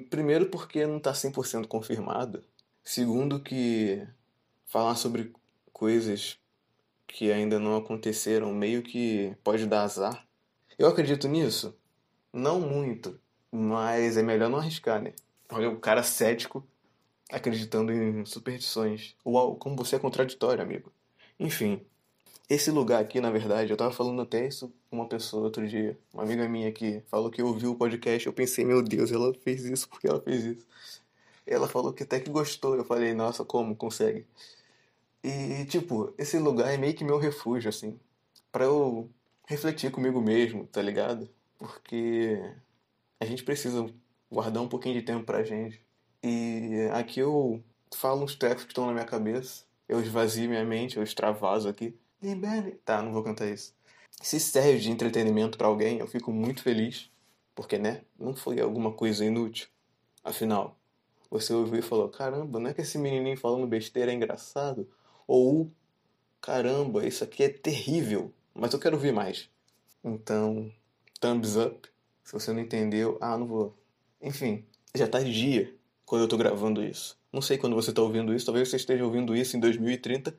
primeiro 0.09 0.47
porque 0.47 0.85
não 0.85 0.97
está 0.97 1.13
100% 1.13 1.67
confirmado. 1.67 2.43
Segundo 2.85 3.41
que 3.41 4.07
falar 4.67 4.95
sobre 4.95 5.33
coisas 5.73 6.39
que 7.07 7.31
ainda 7.31 7.59
não 7.59 7.77
aconteceram 7.77 8.53
meio 8.53 8.83
que 8.83 9.35
pode 9.43 9.65
dar 9.65 9.83
azar. 9.83 10.27
Eu 10.77 10.87
acredito 10.87 11.27
nisso? 11.27 11.75
Não 12.31 12.61
muito, 12.61 13.19
mas 13.51 14.17
é 14.17 14.23
melhor 14.23 14.49
não 14.49 14.59
arriscar, 14.59 15.01
né? 15.01 15.13
Olha 15.49 15.69
o 15.69 15.79
cara 15.79 16.03
cético 16.03 16.65
acreditando 17.31 17.91
em 17.91 18.23
superstições. 18.25 19.15
Uau, 19.25 19.55
como 19.55 19.75
você 19.75 19.95
é 19.95 19.99
contraditório, 19.99 20.61
amigo. 20.63 20.93
Enfim, 21.39 21.81
Esse 22.49 22.69
lugar 22.69 23.01
aqui, 23.01 23.19
na 23.19 23.31
verdade, 23.31 23.71
eu 23.71 23.77
tava 23.77 23.91
falando 23.91 24.21
até 24.21 24.47
isso 24.47 24.71
com 24.89 24.97
uma 24.97 25.07
pessoa 25.07 25.43
outro 25.43 25.67
dia, 25.67 25.99
uma 26.13 26.23
amiga 26.23 26.47
minha 26.47 26.71
que 26.71 27.01
falou 27.07 27.31
que 27.31 27.41
ouviu 27.41 27.71
o 27.71 27.75
podcast, 27.75 28.27
eu 28.27 28.33
pensei, 28.33 28.63
meu 28.63 28.83
Deus, 28.83 29.11
ela 29.11 29.33
fez 29.33 29.65
isso 29.65 29.89
porque 29.89 30.07
ela 30.07 30.21
fez 30.21 30.43
isso. 30.45 30.67
Ela 31.45 31.67
falou 31.67 31.93
que 31.93 32.03
até 32.03 32.19
que 32.19 32.29
gostou, 32.29 32.75
eu 32.75 32.85
falei, 32.85 33.13
nossa, 33.13 33.45
como 33.45 33.75
consegue? 33.75 34.25
E, 35.23 35.65
tipo, 35.65 36.13
esse 36.17 36.37
lugar 36.37 36.73
é 36.73 36.77
meio 36.77 36.93
que 36.93 37.03
meu 37.03 37.17
refúgio, 37.17 37.69
assim, 37.69 37.99
para 38.51 38.65
eu 38.65 39.09
refletir 39.47 39.91
comigo 39.91 40.21
mesmo, 40.21 40.67
tá 40.67 40.81
ligado? 40.81 41.29
Porque 41.57 42.39
a 43.19 43.25
gente 43.25 43.43
precisa 43.43 43.91
guardar 44.31 44.61
um 44.61 44.67
pouquinho 44.67 44.95
de 44.95 45.01
tempo 45.01 45.25
pra 45.25 45.43
gente. 45.43 45.81
E 46.23 46.89
aqui 46.93 47.19
eu 47.19 47.63
falo 47.93 48.23
uns 48.23 48.35
textos 48.35 48.65
que 48.65 48.71
estão 48.71 48.87
na 48.87 48.93
minha 48.93 49.05
cabeça, 49.05 49.63
eu 49.87 50.01
esvazio 50.01 50.49
minha 50.49 50.65
mente, 50.65 50.97
eu 50.97 51.03
extravaso 51.03 51.67
aqui. 51.69 51.97
Libere. 52.21 52.79
Tá, 52.83 53.01
não 53.01 53.13
vou 53.13 53.23
cantar 53.23 53.47
isso. 53.47 53.73
Se 54.21 54.39
serve 54.39 54.79
de 54.79 54.91
entretenimento 54.91 55.57
para 55.57 55.67
alguém, 55.67 55.99
eu 55.99 56.07
fico 56.07 56.31
muito 56.31 56.63
feliz, 56.63 57.09
porque, 57.53 57.77
né, 57.77 58.01
não 58.17 58.35
foi 58.35 58.59
alguma 58.59 58.91
coisa 58.91 59.25
inútil. 59.25 59.67
Afinal, 60.23 60.77
você 61.35 61.53
ouviu 61.53 61.79
e 61.79 61.81
falou: 61.81 62.09
caramba, 62.09 62.59
não 62.59 62.69
é 62.69 62.73
que 62.73 62.81
esse 62.81 62.97
menininho 62.97 63.37
falando 63.37 63.67
besteira 63.67 64.11
é 64.11 64.15
engraçado? 64.15 64.87
Ou, 65.27 65.69
caramba, 66.41 67.05
isso 67.05 67.23
aqui 67.23 67.43
é 67.43 67.49
terrível, 67.49 68.31
mas 68.53 68.73
eu 68.73 68.79
quero 68.79 68.95
ouvir 68.95 69.11
mais. 69.11 69.49
Então, 70.03 70.71
thumbs 71.19 71.57
up. 71.57 71.89
Se 72.23 72.33
você 72.33 72.53
não 72.53 72.59
entendeu, 72.59 73.17
ah, 73.21 73.37
não 73.37 73.45
vou. 73.45 73.77
Enfim, 74.21 74.65
já 74.95 75.07
tá 75.07 75.19
dia 75.19 75.73
quando 76.05 76.21
eu 76.23 76.27
tô 76.27 76.37
gravando 76.37 76.83
isso. 76.83 77.17
Não 77.31 77.41
sei 77.41 77.57
quando 77.57 77.75
você 77.75 77.91
tá 77.91 78.01
ouvindo 78.01 78.33
isso, 78.33 78.45
talvez 78.45 78.69
você 78.69 78.77
esteja 78.77 79.03
ouvindo 79.03 79.35
isso 79.35 79.57
em 79.57 79.59
2030. 79.59 80.31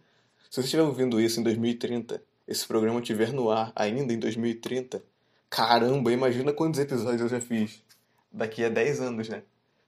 Se 0.50 0.57
você 0.57 0.61
estiver 0.62 0.83
ouvindo 0.83 1.21
isso 1.21 1.38
em 1.38 1.43
2030, 1.43 2.23
esse 2.49 2.67
programa 2.67 3.00
estiver 3.00 3.33
no 3.33 3.50
ar 3.50 3.73
ainda 3.76 4.12
em 4.12 4.19
2030, 4.19 5.03
caramba, 5.50 6.12
imagina 6.12 6.53
quantos 6.53 6.81
episódios 6.81 7.21
eu 7.21 7.29
já 7.29 7.41
fiz. 7.41 7.83
Daqui 8.33 8.65
a 8.65 8.69
10 8.69 9.00
anos, 9.00 9.29
né? 9.29 9.43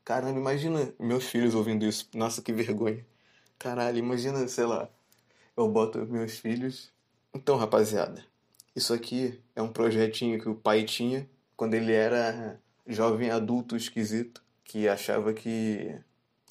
Caramba, 0.08 0.38
imagina 0.38 0.90
meus 0.98 1.24
filhos 1.24 1.54
ouvindo 1.54 1.84
isso. 1.84 2.08
Nossa, 2.14 2.40
que 2.40 2.50
vergonha. 2.50 3.04
Caralho, 3.58 3.98
imagina, 3.98 4.48
sei 4.48 4.64
lá, 4.64 4.88
eu 5.54 5.68
boto 5.68 5.98
meus 6.06 6.38
filhos. 6.38 6.90
Então, 7.34 7.58
rapaziada, 7.58 8.24
isso 8.74 8.94
aqui 8.94 9.38
é 9.54 9.60
um 9.60 9.70
projetinho 9.70 10.40
que 10.40 10.48
o 10.48 10.54
pai 10.54 10.82
tinha 10.84 11.28
quando 11.54 11.74
ele 11.74 11.92
era 11.92 12.58
jovem 12.86 13.30
adulto 13.30 13.76
esquisito, 13.76 14.42
que 14.64 14.88
achava 14.88 15.34
que 15.34 15.94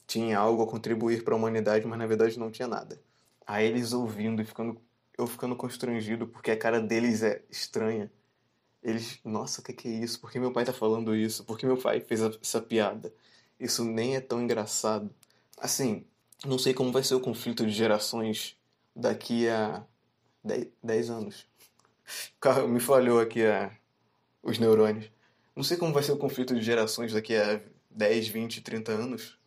tinha 0.05 0.37
algo 0.37 0.61
a 0.61 0.67
contribuir 0.67 1.23
para 1.23 1.33
a 1.33 1.37
humanidade, 1.37 1.87
mas 1.87 1.97
na 1.97 2.05
verdade 2.05 2.37
não 2.37 2.51
tinha 2.51 2.67
nada. 2.67 3.01
Aí 3.43 3.65
eles 3.65 3.91
ouvindo 3.91 4.39
e 4.39 4.45
ficando, 4.45 4.79
eu 5.17 5.25
ficando 5.25 5.55
constrangido 5.55 6.27
porque 6.27 6.51
a 6.51 6.57
cara 6.57 6.79
deles 6.79 7.23
é 7.23 7.43
estranha. 7.49 8.11
Eles, 8.83 9.19
nossa, 9.25 9.61
o 9.61 9.63
que, 9.63 9.73
que 9.73 9.87
é 9.87 9.91
isso? 9.91 10.21
Por 10.21 10.31
que 10.31 10.39
meu 10.39 10.53
pai 10.53 10.63
tá 10.63 10.73
falando 10.73 11.15
isso? 11.15 11.43
Por 11.43 11.57
que 11.57 11.65
meu 11.65 11.77
pai 11.77 11.99
fez 12.01 12.21
essa 12.21 12.61
piada? 12.61 13.11
Isso 13.59 13.83
nem 13.83 14.15
é 14.15 14.21
tão 14.21 14.41
engraçado. 14.41 15.09
Assim, 15.57 16.05
não 16.45 16.59
sei 16.59 16.73
como 16.73 16.91
vai 16.91 17.03
ser 17.03 17.15
o 17.15 17.19
conflito 17.19 17.65
de 17.65 17.71
gerações 17.71 18.55
daqui 18.95 19.47
a 19.49 19.83
10 20.83 21.09
anos. 21.09 21.47
Me 22.69 22.79
falhou 22.79 23.19
aqui 23.19 23.45
a, 23.45 23.71
os 24.43 24.59
neurônios. 24.59 25.09
Não 25.55 25.63
sei 25.63 25.77
como 25.77 25.93
vai 25.93 26.03
ser 26.03 26.11
o 26.11 26.17
conflito 26.17 26.53
de 26.53 26.61
gerações 26.61 27.11
daqui 27.11 27.35
a 27.35 27.59
10, 27.89 28.27
20, 28.27 28.61
30 28.61 28.91
anos. 28.91 29.37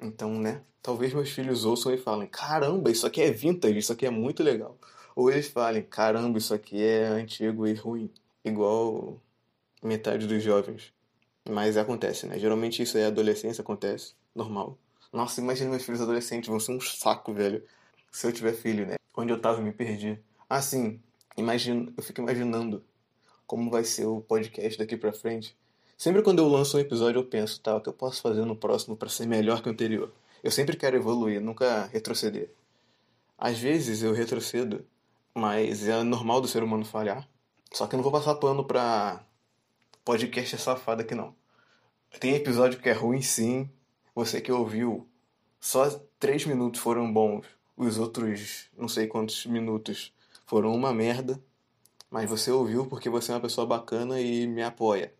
Então, 0.00 0.38
né? 0.38 0.62
Talvez 0.82 1.12
meus 1.12 1.30
filhos 1.30 1.64
ouçam 1.64 1.92
e 1.92 1.98
falem: 1.98 2.26
caramba, 2.26 2.90
isso 2.90 3.06
aqui 3.06 3.20
é 3.20 3.30
vintage, 3.30 3.78
isso 3.78 3.92
aqui 3.92 4.06
é 4.06 4.10
muito 4.10 4.42
legal. 4.42 4.78
Ou 5.14 5.30
eles 5.30 5.48
falem: 5.48 5.82
caramba, 5.82 6.38
isso 6.38 6.54
aqui 6.54 6.82
é 6.82 7.06
antigo 7.06 7.66
e 7.66 7.74
ruim. 7.74 8.10
Igual 8.42 9.20
metade 9.82 10.26
dos 10.26 10.42
jovens. 10.42 10.92
Mas 11.48 11.76
acontece, 11.76 12.26
né? 12.26 12.38
Geralmente 12.38 12.82
isso 12.82 12.98
é 12.98 13.06
adolescência, 13.06 13.62
acontece. 13.62 14.14
Normal. 14.34 14.78
Nossa, 15.12 15.40
imagina 15.40 15.70
meus 15.70 15.82
filhos 15.82 16.00
adolescentes, 16.00 16.48
vão 16.48 16.60
ser 16.60 16.72
um 16.72 16.80
saco, 16.80 17.32
velho. 17.32 17.64
Se 18.12 18.26
eu 18.26 18.32
tiver 18.32 18.52
filho, 18.52 18.86
né? 18.86 18.96
Onde 19.16 19.32
eu 19.32 19.40
tava, 19.40 19.60
me 19.60 19.72
perdi. 19.72 20.18
Ah, 20.48 20.62
sim. 20.62 21.00
Imagino, 21.36 21.92
eu 21.96 22.02
fico 22.02 22.20
imaginando 22.20 22.84
como 23.46 23.70
vai 23.70 23.84
ser 23.84 24.06
o 24.06 24.20
podcast 24.20 24.78
daqui 24.78 24.96
pra 24.96 25.12
frente. 25.12 25.56
Sempre 25.96 26.22
quando 26.22 26.38
eu 26.38 26.48
lanço 26.48 26.76
um 26.76 26.80
episódio, 26.80 27.18
eu 27.18 27.24
penso, 27.24 27.60
tá, 27.60 27.76
o 27.76 27.80
que 27.80 27.88
eu 27.88 27.92
posso 27.92 28.22
fazer 28.22 28.44
no 28.44 28.56
próximo 28.56 28.96
para 28.96 29.08
ser 29.08 29.26
melhor 29.26 29.60
que 29.62 29.68
o 29.68 29.72
anterior? 29.72 30.12
Eu 30.42 30.50
sempre 30.50 30.76
quero 30.76 30.96
evoluir, 30.96 31.40
nunca 31.40 31.86
retroceder. 31.86 32.50
Às 33.36 33.58
vezes 33.58 34.02
eu 34.02 34.12
retrocedo, 34.12 34.84
mas 35.34 35.86
é 35.88 36.02
normal 36.02 36.40
do 36.40 36.48
ser 36.48 36.62
humano 36.62 36.84
falhar. 36.84 37.28
Só 37.72 37.86
que 37.86 37.94
eu 37.94 37.98
não 37.98 38.02
vou 38.02 38.12
passar 38.12 38.34
pano 38.36 38.64
pra 38.64 39.24
podcast 40.04 40.56
safado 40.58 41.02
aqui 41.02 41.14
não. 41.14 41.34
Tem 42.18 42.34
episódio 42.34 42.80
que 42.80 42.88
é 42.88 42.92
ruim 42.92 43.22
sim, 43.22 43.70
você 44.14 44.40
que 44.40 44.50
ouviu, 44.50 45.06
só 45.60 45.88
três 46.18 46.44
minutos 46.44 46.80
foram 46.80 47.12
bons, 47.12 47.46
os 47.76 47.98
outros 47.98 48.68
não 48.76 48.88
sei 48.88 49.06
quantos 49.06 49.46
minutos 49.46 50.12
foram 50.46 50.74
uma 50.74 50.92
merda, 50.92 51.40
mas 52.10 52.28
você 52.28 52.50
ouviu 52.50 52.86
porque 52.86 53.08
você 53.08 53.30
é 53.30 53.34
uma 53.34 53.40
pessoa 53.40 53.66
bacana 53.66 54.20
e 54.20 54.46
me 54.46 54.62
apoia. 54.62 55.14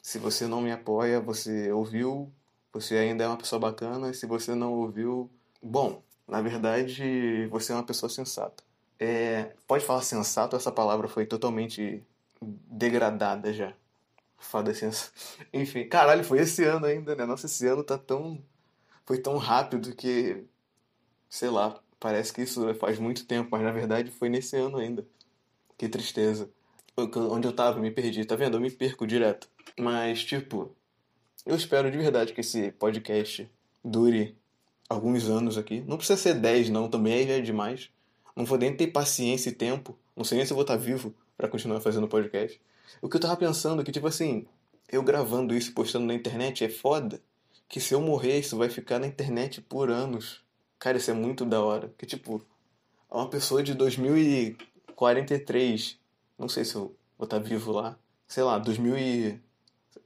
Se 0.00 0.18
você 0.18 0.46
não 0.46 0.62
me 0.62 0.72
apoia, 0.72 1.20
você 1.20 1.70
ouviu, 1.70 2.32
você 2.72 2.96
ainda 2.96 3.24
é 3.24 3.26
uma 3.26 3.36
pessoa 3.36 3.60
bacana, 3.60 4.14
se 4.14 4.24
você 4.24 4.54
não 4.54 4.72
ouviu, 4.72 5.30
bom, 5.62 6.02
na 6.26 6.40
verdade 6.40 7.46
você 7.48 7.72
é 7.72 7.74
uma 7.74 7.84
pessoa 7.84 8.08
sensata. 8.08 8.64
É, 8.98 9.54
pode 9.66 9.84
falar 9.84 10.02
sensato, 10.02 10.56
essa 10.56 10.70
palavra 10.72 11.08
foi 11.08 11.26
totalmente 11.26 12.02
degradada 12.42 13.52
já. 13.52 13.74
Fada 14.38 14.72
sensato. 14.74 15.12
Enfim, 15.52 15.86
caralho, 15.88 16.24
foi 16.24 16.40
esse 16.40 16.64
ano 16.64 16.86
ainda, 16.86 17.14
né? 17.14 17.26
Nossa, 17.26 17.46
esse 17.46 17.66
ano 17.66 17.84
tá 17.84 17.98
tão. 17.98 18.42
Foi 19.04 19.18
tão 19.18 19.36
rápido 19.36 19.94
que. 19.94 20.44
Sei 21.28 21.50
lá, 21.50 21.80
parece 21.98 22.32
que 22.32 22.42
isso 22.42 22.74
faz 22.74 22.98
muito 22.98 23.26
tempo, 23.26 23.50
mas 23.52 23.62
na 23.62 23.70
verdade 23.70 24.10
foi 24.10 24.28
nesse 24.28 24.56
ano 24.56 24.78
ainda. 24.78 25.06
Que 25.76 25.88
tristeza. 25.88 26.50
Onde 26.96 27.46
eu 27.46 27.52
tava, 27.52 27.80
me 27.80 27.90
perdi, 27.90 28.24
tá 28.24 28.36
vendo? 28.36 28.56
Eu 28.56 28.60
me 28.60 28.70
perco 28.70 29.06
direto. 29.06 29.48
Mas, 29.78 30.24
tipo, 30.24 30.74
eu 31.46 31.56
espero 31.56 31.90
de 31.90 31.96
verdade 31.96 32.32
que 32.32 32.40
esse 32.40 32.72
podcast 32.72 33.50
dure 33.84 34.36
alguns 34.88 35.28
anos 35.28 35.56
aqui. 35.56 35.80
Não 35.86 35.96
precisa 35.96 36.18
ser 36.18 36.34
10, 36.34 36.68
não, 36.68 36.88
também 36.88 37.30
é 37.30 37.40
demais. 37.40 37.90
Não 38.34 38.44
vou 38.44 38.58
nem 38.58 38.76
ter 38.76 38.88
paciência 38.88 39.50
e 39.50 39.52
tempo. 39.52 39.96
Não 40.16 40.24
sei 40.24 40.38
nem 40.38 40.46
se 40.46 40.52
eu 40.52 40.56
vou 40.56 40.62
estar 40.62 40.76
vivo 40.76 41.14
para 41.36 41.48
continuar 41.48 41.80
fazendo 41.80 42.08
podcast. 42.08 42.60
O 43.00 43.08
que 43.08 43.16
eu 43.16 43.20
tava 43.20 43.36
pensando 43.36 43.82
é 43.82 43.84
que, 43.84 43.92
tipo 43.92 44.06
assim, 44.06 44.46
eu 44.90 45.02
gravando 45.02 45.54
isso 45.54 45.70
e 45.70 45.74
postando 45.74 46.06
na 46.06 46.14
internet 46.14 46.64
é 46.64 46.68
foda. 46.68 47.20
Que 47.68 47.80
se 47.80 47.94
eu 47.94 48.00
morrer, 48.00 48.38
isso 48.38 48.56
vai 48.56 48.68
ficar 48.68 48.98
na 48.98 49.06
internet 49.06 49.60
por 49.60 49.90
anos. 49.90 50.42
Cara, 50.78 50.96
isso 50.96 51.10
é 51.10 51.14
muito 51.14 51.44
da 51.44 51.60
hora. 51.60 51.92
Que, 51.96 52.06
tipo, 52.06 52.44
uma 53.10 53.28
pessoa 53.28 53.62
de 53.62 53.74
2043, 53.74 55.98
não 56.38 56.48
sei 56.48 56.64
se 56.64 56.74
eu 56.74 56.94
vou 57.18 57.24
estar 57.24 57.38
vivo 57.38 57.72
lá, 57.72 57.98
sei 58.26 58.42
lá, 58.42 58.58
2000 58.58 58.98
e... 58.98 59.40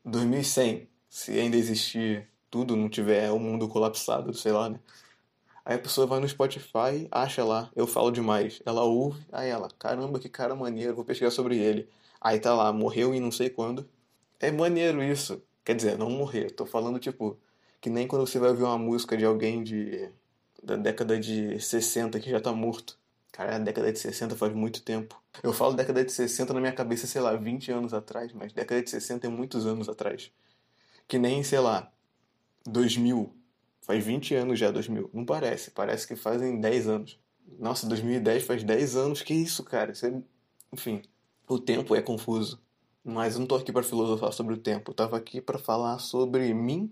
2100, 0.04 0.88
se 1.09 1.38
ainda 1.38 1.57
existir 1.57 2.28
tudo, 2.50 2.76
não 2.76 2.88
tiver 2.88 3.31
o 3.31 3.38
mundo 3.38 3.69
colapsado, 3.69 4.35
sei 4.35 4.52
lá, 4.52 4.69
né? 4.69 4.78
Aí 5.64 5.76
a 5.76 5.78
pessoa 5.78 6.06
vai 6.06 6.21
no 6.21 6.28
Spotify, 6.28 7.09
acha 7.11 7.44
lá, 7.44 7.71
eu 7.75 7.87
falo 7.87 8.11
demais. 8.11 8.61
Ela 8.66 8.85
ouve, 8.85 9.25
aí 9.33 9.49
ela, 9.49 9.68
caramba, 9.78 10.18
que 10.18 10.28
cara 10.28 10.54
maneiro, 10.54 10.94
vou 10.94 11.04
pesquisar 11.04 11.30
sobre 11.30 11.59
ele. 11.59 11.88
Aí 12.21 12.38
tá 12.38 12.54
lá, 12.54 12.73
morreu 12.73 13.14
em 13.14 13.21
não 13.21 13.30
sei 13.30 13.49
quando. 13.50 13.88
É 14.40 14.50
maneiro 14.50 15.02
isso. 15.02 15.42
Quer 15.64 15.75
dizer, 15.75 15.97
não 15.99 16.11
morrer. 16.11 16.50
Tô 16.50 16.66
falando, 16.66 16.99
tipo, 16.99 17.38
que 17.80 17.88
nem 17.90 18.06
quando 18.06 18.26
você 18.26 18.38
vai 18.38 18.50
ouvir 18.50 18.64
uma 18.64 18.78
música 18.78 19.16
de 19.16 19.25
alguém 19.25 19.62
de 19.62 20.11
da 20.62 20.76
década 20.76 21.18
de 21.21 21.61
60 21.61 22.18
que 22.21 22.30
já 22.30 22.40
tá 22.40 22.52
morto. 22.52 22.99
Cara, 23.33 23.56
a 23.56 23.59
década 23.59 23.92
de 23.92 23.99
60 23.99 24.37
faz 24.37 24.54
muito 24.54 24.83
tempo. 24.83 25.21
Eu 25.42 25.52
falo 25.52 25.75
década 25.75 26.04
de 26.04 26.12
60 26.12 26.54
na 26.54 26.61
minha 26.61 26.73
cabeça, 26.73 27.06
sei 27.06 27.21
lá, 27.21 27.35
20 27.37 27.71
anos 27.73 27.92
atrás, 27.92 28.33
mas 28.33 28.52
década 28.52 28.83
de 28.83 28.90
60 28.90 29.26
é 29.26 29.30
muitos 29.30 29.66
anos 29.66 29.88
atrás. 29.88 30.30
Que 31.09 31.18
nem, 31.18 31.42
sei 31.42 31.59
lá, 31.59 31.92
2000. 32.64 33.35
Faz 33.85 34.03
20 34.03 34.35
anos 34.35 34.59
já 34.59 34.71
2000. 34.71 35.11
Não 35.12 35.26
parece, 35.26 35.71
parece 35.71 36.09
que 36.09 36.17
fazem 36.17 36.59
10 36.59 36.88
anos. 36.88 37.21
Nossa, 37.59 37.87
2010 37.87 38.45
faz 38.45 38.64
10 38.64 38.97
anos. 38.97 39.21
Que 39.21 39.35
isso, 39.35 39.62
cara? 39.62 39.93
Isso 39.93 40.07
é... 40.07 40.23
Enfim, 40.73 41.03
o 41.47 41.59
tempo 41.59 41.95
é 41.95 42.00
confuso. 42.00 42.59
Mas 43.05 43.35
eu 43.35 43.41
não 43.41 43.47
tô 43.47 43.57
aqui 43.57 43.71
para 43.71 43.83
filosofar 43.83 44.33
sobre 44.33 44.55
o 44.55 44.57
tempo. 44.57 44.91
Eu 44.91 44.95
tava 44.95 45.19
aqui 45.19 45.38
para 45.38 45.59
falar 45.59 45.99
sobre 45.99 46.55
mim. 46.55 46.91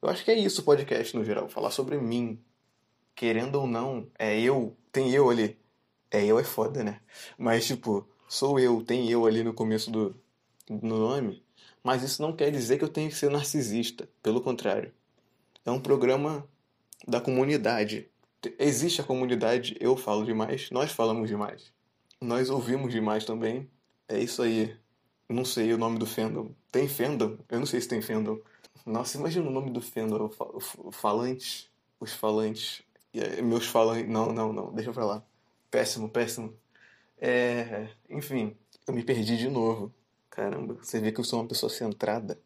Eu 0.00 0.08
acho 0.08 0.24
que 0.24 0.30
é 0.30 0.38
isso 0.38 0.60
o 0.60 0.64
podcast 0.64 1.16
no 1.16 1.24
geral, 1.24 1.48
falar 1.48 1.72
sobre 1.72 1.98
mim. 1.98 2.40
Querendo 3.16 3.56
ou 3.56 3.66
não, 3.66 4.06
é 4.16 4.40
eu, 4.40 4.76
tem 4.92 5.10
eu 5.10 5.28
ali. 5.30 5.58
É 6.12 6.24
eu 6.24 6.38
é 6.38 6.44
foda, 6.44 6.84
né? 6.84 7.00
Mas 7.36 7.66
tipo, 7.66 8.08
sou 8.28 8.60
eu, 8.60 8.84
tem 8.84 9.10
eu 9.10 9.26
ali 9.26 9.42
no 9.42 9.52
começo 9.52 9.90
do, 9.90 10.14
do 10.68 10.86
nome. 10.86 11.42
Mas 11.82 12.04
isso 12.04 12.22
não 12.22 12.32
quer 12.32 12.52
dizer 12.52 12.78
que 12.78 12.84
eu 12.84 12.88
tenho 12.88 13.10
que 13.10 13.16
ser 13.16 13.30
narcisista. 13.30 14.08
Pelo 14.22 14.40
contrário. 14.40 14.92
É 15.64 15.70
um 15.70 15.80
programa 15.80 16.46
da 17.06 17.20
comunidade. 17.20 18.08
Existe 18.58 19.00
a 19.00 19.04
comunidade, 19.04 19.76
eu 19.80 19.96
falo 19.96 20.24
demais, 20.24 20.70
nós 20.70 20.92
falamos 20.92 21.28
demais. 21.28 21.72
Nós 22.20 22.50
ouvimos 22.50 22.92
demais 22.92 23.24
também. 23.24 23.68
É 24.08 24.18
isso 24.18 24.42
aí. 24.42 24.76
Não 25.28 25.44
sei 25.44 25.72
o 25.72 25.78
nome 25.78 25.98
do 25.98 26.06
fandom. 26.06 26.50
Tem 26.70 26.86
fandom? 26.88 27.38
Eu 27.48 27.60
não 27.60 27.66
sei 27.66 27.80
se 27.80 27.88
tem 27.88 28.02
fandom. 28.02 28.38
Nossa, 28.84 29.16
imagina 29.16 29.48
o 29.48 29.52
nome 29.52 29.70
do 29.70 29.80
fandom. 29.80 30.30
O 30.78 30.92
falante. 30.92 31.70
Os 31.98 32.12
falantes. 32.12 32.82
Meus 33.42 33.66
falantes. 33.66 34.10
Não, 34.10 34.32
não, 34.32 34.52
não. 34.52 34.72
Deixa 34.72 34.92
pra 34.92 35.04
lá. 35.04 35.24
Péssimo, 35.70 36.10
péssimo. 36.10 36.54
É. 37.18 37.88
Enfim, 38.10 38.56
eu 38.86 38.92
me 38.92 39.02
perdi 39.02 39.36
de 39.36 39.48
novo. 39.48 39.94
Caramba, 40.28 40.74
você 40.74 41.00
vê 41.00 41.12
que 41.12 41.20
eu 41.20 41.24
sou 41.24 41.40
uma 41.40 41.48
pessoa 41.48 41.70
centrada. 41.70 42.38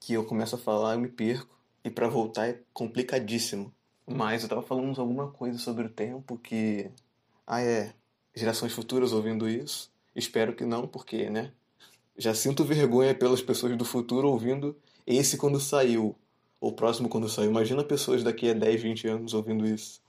Que 0.00 0.14
eu 0.14 0.24
começo 0.24 0.56
a 0.56 0.58
falar, 0.58 0.94
eu 0.94 1.00
me 1.00 1.08
perco. 1.08 1.59
E 1.84 1.90
para 1.90 2.08
voltar 2.08 2.48
é 2.48 2.60
complicadíssimo. 2.72 3.72
Mas 4.06 4.42
eu 4.42 4.48
tava 4.48 4.62
falando 4.62 5.00
alguma 5.00 5.30
coisa 5.30 5.58
sobre 5.58 5.86
o 5.86 5.90
tempo 5.90 6.36
que. 6.38 6.90
Ah, 7.46 7.62
é. 7.62 7.94
Gerações 8.34 8.72
futuras 8.72 9.12
ouvindo 9.12 9.48
isso. 9.48 9.90
Espero 10.14 10.54
que 10.54 10.64
não, 10.64 10.86
porque, 10.86 11.30
né? 11.30 11.52
Já 12.16 12.34
sinto 12.34 12.64
vergonha 12.64 13.14
pelas 13.14 13.40
pessoas 13.40 13.76
do 13.76 13.84
futuro 13.84 14.28
ouvindo 14.28 14.76
esse 15.06 15.36
quando 15.36 15.60
saiu. 15.60 16.14
Ou 16.60 16.72
próximo 16.72 17.08
quando 17.08 17.28
saiu. 17.28 17.50
Imagina 17.50 17.82
pessoas 17.82 18.22
daqui 18.22 18.50
a 18.50 18.52
10, 18.52 18.82
20 18.82 19.08
anos 19.08 19.34
ouvindo 19.34 19.66
isso. 19.66 20.00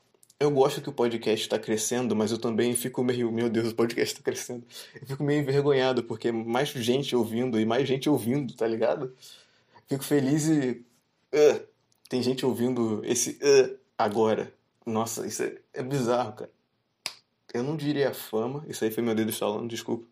Eu 0.41 0.49
gosto 0.49 0.81
que 0.81 0.89
o 0.89 0.93
podcast 0.93 1.45
está 1.45 1.59
crescendo, 1.59 2.15
mas 2.15 2.31
eu 2.31 2.37
também 2.39 2.75
fico 2.75 3.03
meio, 3.03 3.31
meu 3.31 3.47
Deus, 3.47 3.69
o 3.71 3.75
podcast 3.75 4.15
está 4.15 4.23
crescendo. 4.23 4.65
Eu 4.99 5.05
fico 5.05 5.23
meio 5.23 5.39
envergonhado, 5.39 6.03
porque 6.03 6.31
mais 6.31 6.69
gente 6.69 7.15
ouvindo 7.15 7.59
e 7.59 7.65
mais 7.65 7.87
gente 7.87 8.09
ouvindo, 8.09 8.51
tá 8.55 8.65
ligado? 8.67 9.15
Fico 9.87 10.03
feliz 10.03 10.47
e. 10.47 10.83
Uh, 11.33 11.65
tem 12.09 12.21
gente 12.21 12.45
ouvindo 12.45 13.01
esse 13.05 13.39
uh, 13.41 13.77
agora. 13.97 14.53
Nossa, 14.85 15.25
isso 15.25 15.43
é, 15.43 15.57
é 15.73 15.83
bizarro, 15.83 16.33
cara. 16.33 16.51
Eu 17.53 17.63
não 17.63 17.75
diria 17.75 18.13
fama, 18.13 18.63
isso 18.67 18.83
aí 18.83 18.91
foi 18.91 19.03
meu 19.03 19.13
dedo 19.13 19.31
falando, 19.33 19.69
desculpa. 19.69 20.07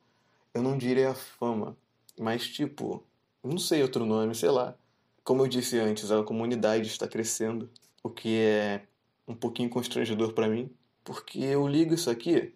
Eu 0.54 0.62
não 0.62 0.78
diria 0.78 1.14
fama, 1.14 1.78
mas 2.18 2.48
tipo, 2.48 3.04
não 3.44 3.58
sei 3.58 3.82
outro 3.82 4.06
nome, 4.06 4.36
sei 4.36 4.50
lá. 4.50 4.76
Como 5.24 5.44
eu 5.44 5.48
disse 5.48 5.78
antes, 5.78 6.12
a 6.12 6.24
comunidade 6.24 6.88
está 6.88 7.08
crescendo, 7.08 7.70
o 8.04 8.10
que 8.10 8.38
é 8.38 8.84
um 9.28 9.36
pouquinho 9.36 9.70
constrangedor 9.70 10.34
para 10.34 10.48
mim, 10.48 10.70
porque 11.04 11.40
eu 11.40 11.68
ligo 11.68 11.94
isso 11.94 12.10
aqui 12.10 12.54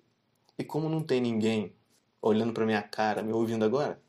e 0.58 0.63
como 0.63 0.89
não 0.89 1.01
tem 1.01 1.22
ninguém 1.22 1.74
olhando 2.22 2.53
para 2.53 2.65
minha 2.65 2.82
cara, 2.82 3.22
me 3.22 3.32
ouvindo 3.32 3.63
agora, 3.63 4.01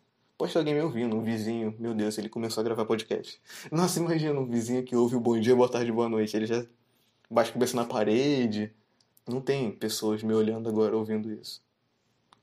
pode 0.45 0.53
ter 0.53 0.59
alguém 0.59 0.75
me 0.75 0.81
ouvindo, 0.83 1.17
um 1.17 1.23
vizinho, 1.23 1.75
meu 1.79 1.95
Deus, 1.95 2.19
ele 2.19 2.29
começou 2.29 2.61
a 2.61 2.65
gravar 2.65 2.85
podcast. 2.85 3.41
Nossa, 3.73 3.99
imagina 3.99 4.39
um 4.39 4.47
vizinho 4.47 4.85
que 4.85 4.95
ouve 4.95 5.17
o 5.17 5.21
bom 5.21 5.41
dia, 5.41 5.57
boa 5.57 5.71
tarde, 5.71 5.91
boa 5.91 6.07
noite, 6.07 6.37
ele 6.37 6.45
já 6.45 6.67
bate 7.31 7.51
cabeça 7.51 7.75
na 7.75 7.87
parede. 7.87 8.71
Não 9.27 9.41
tem 9.41 9.73
pessoas 9.73 10.23
me 10.23 10.35
olhando 10.35 10.69
agora 10.69 10.95
ouvindo 10.95 11.33
isso. 11.33 11.63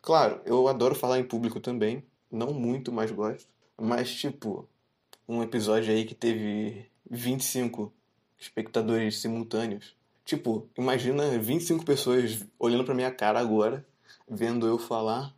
Claro, 0.02 0.42
eu 0.46 0.68
adoro 0.68 0.96
falar 0.96 1.20
em 1.20 1.24
público 1.24 1.60
também, 1.60 2.04
não 2.32 2.52
muito, 2.52 2.92
mas 2.92 3.12
gosto. 3.12 3.48
Mas 3.80 4.12
tipo, 4.16 4.68
um 5.28 5.44
episódio 5.44 5.94
aí 5.94 6.04
que 6.04 6.16
teve 6.16 6.88
25 7.08 7.94
espectadores 8.40 9.22
simultâneos 9.22 9.96
Tipo, 10.26 10.68
imagina 10.76 11.38
25 11.38 11.86
pessoas 11.86 12.48
olhando 12.58 12.84
pra 12.84 12.96
minha 12.96 13.12
cara 13.12 13.40
agora, 13.40 13.86
vendo 14.28 14.66
eu 14.66 14.80
falar 14.80 15.36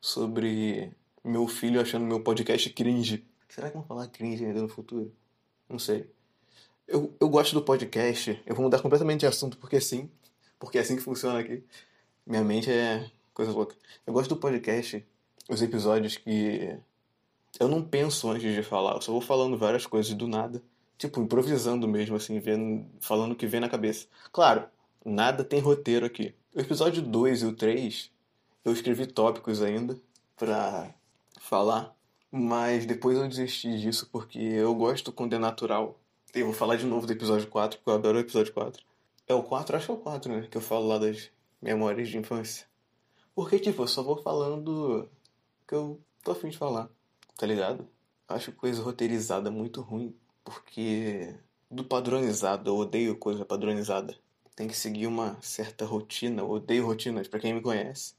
sobre 0.00 0.92
meu 1.24 1.46
filho 1.46 1.80
achando 1.80 2.04
meu 2.04 2.20
podcast 2.20 2.68
cringe. 2.70 3.24
Será 3.48 3.68
que 3.68 3.76
vão 3.76 3.84
falar 3.84 4.06
cringe 4.08 4.44
ainda 4.44 4.62
no 4.62 4.68
futuro? 4.68 5.12
Não 5.68 5.78
sei. 5.78 6.08
Eu, 6.86 7.14
eu 7.20 7.28
gosto 7.28 7.54
do 7.54 7.62
podcast. 7.62 8.40
Eu 8.46 8.54
vou 8.54 8.64
mudar 8.64 8.80
completamente 8.80 9.20
de 9.20 9.26
assunto 9.26 9.56
porque 9.56 9.80
sim. 9.80 10.10
Porque 10.58 10.78
é 10.78 10.80
assim 10.80 10.96
que 10.96 11.02
funciona 11.02 11.38
aqui. 11.38 11.62
Minha 12.26 12.44
mente 12.44 12.70
é 12.70 13.10
coisa 13.32 13.52
louca. 13.52 13.74
Eu 14.06 14.12
gosto 14.12 14.28
do 14.28 14.36
podcast, 14.36 15.04
os 15.48 15.62
episódios 15.62 16.16
que 16.16 16.76
eu 17.58 17.68
não 17.68 17.82
penso 17.82 18.30
antes 18.30 18.54
de 18.54 18.62
falar. 18.62 18.94
Eu 18.94 19.02
só 19.02 19.12
vou 19.12 19.20
falando 19.20 19.56
várias 19.56 19.86
coisas 19.86 20.12
do 20.14 20.28
nada 20.28 20.62
tipo, 21.00 21.18
improvisando 21.18 21.88
mesmo, 21.88 22.14
assim, 22.14 22.38
vendo, 22.38 22.84
falando 23.00 23.32
o 23.32 23.34
que 23.34 23.46
vem 23.46 23.58
na 23.58 23.70
cabeça. 23.70 24.06
Claro, 24.30 24.66
nada 25.02 25.42
tem 25.42 25.58
roteiro 25.58 26.04
aqui. 26.04 26.34
O 26.54 26.60
episódio 26.60 27.00
2 27.00 27.42
e 27.42 27.46
o 27.46 27.54
3, 27.54 28.10
eu 28.62 28.72
escrevi 28.72 29.06
tópicos 29.06 29.62
ainda 29.62 29.98
pra 30.36 30.94
falar, 31.40 31.96
mas 32.30 32.86
depois 32.86 33.16
eu 33.16 33.26
desisti 33.26 33.80
disso 33.80 34.08
porque 34.12 34.38
eu 34.38 34.74
gosto 34.74 35.10
quando 35.10 35.34
é 35.34 35.38
natural. 35.38 35.98
Eu 36.32 36.46
vou 36.46 36.54
falar 36.54 36.76
de 36.76 36.86
novo 36.86 37.06
do 37.06 37.12
episódio 37.12 37.48
4, 37.48 37.78
porque 37.78 37.90
eu 37.90 37.94
adoro 37.94 38.18
o 38.18 38.20
episódio 38.20 38.52
4. 38.52 38.84
É 39.26 39.34
o 39.34 39.42
4, 39.42 39.76
acho 39.76 39.86
que 39.86 39.92
é 39.92 39.94
o 39.94 39.98
4, 39.98 40.32
né? 40.32 40.48
Que 40.48 40.56
eu 40.56 40.60
falo 40.60 40.86
lá 40.86 40.98
das 40.98 41.30
memórias 41.60 42.08
de 42.08 42.18
infância. 42.18 42.66
Porque, 43.34 43.58
tipo, 43.58 43.82
eu 43.82 43.88
só 43.88 44.02
vou 44.02 44.22
falando 44.22 45.08
que 45.66 45.74
eu 45.74 46.00
tô 46.22 46.32
afim 46.32 46.50
de 46.50 46.58
falar, 46.58 46.88
tá 47.36 47.46
ligado? 47.46 47.88
Acho 48.28 48.52
coisa 48.52 48.82
roteirizada 48.82 49.50
muito 49.50 49.80
ruim. 49.80 50.14
Porque 50.44 51.34
do 51.70 51.84
padronizado, 51.84 52.70
eu 52.70 52.76
odeio 52.76 53.16
coisa 53.16 53.44
padronizada. 53.44 54.16
Tem 54.54 54.68
que 54.68 54.76
seguir 54.76 55.06
uma 55.06 55.36
certa 55.40 55.84
rotina, 55.84 56.42
eu 56.42 56.50
odeio 56.50 56.86
rotinas, 56.86 57.26
para 57.26 57.40
quem 57.40 57.54
me 57.54 57.62
conhece. 57.62 58.14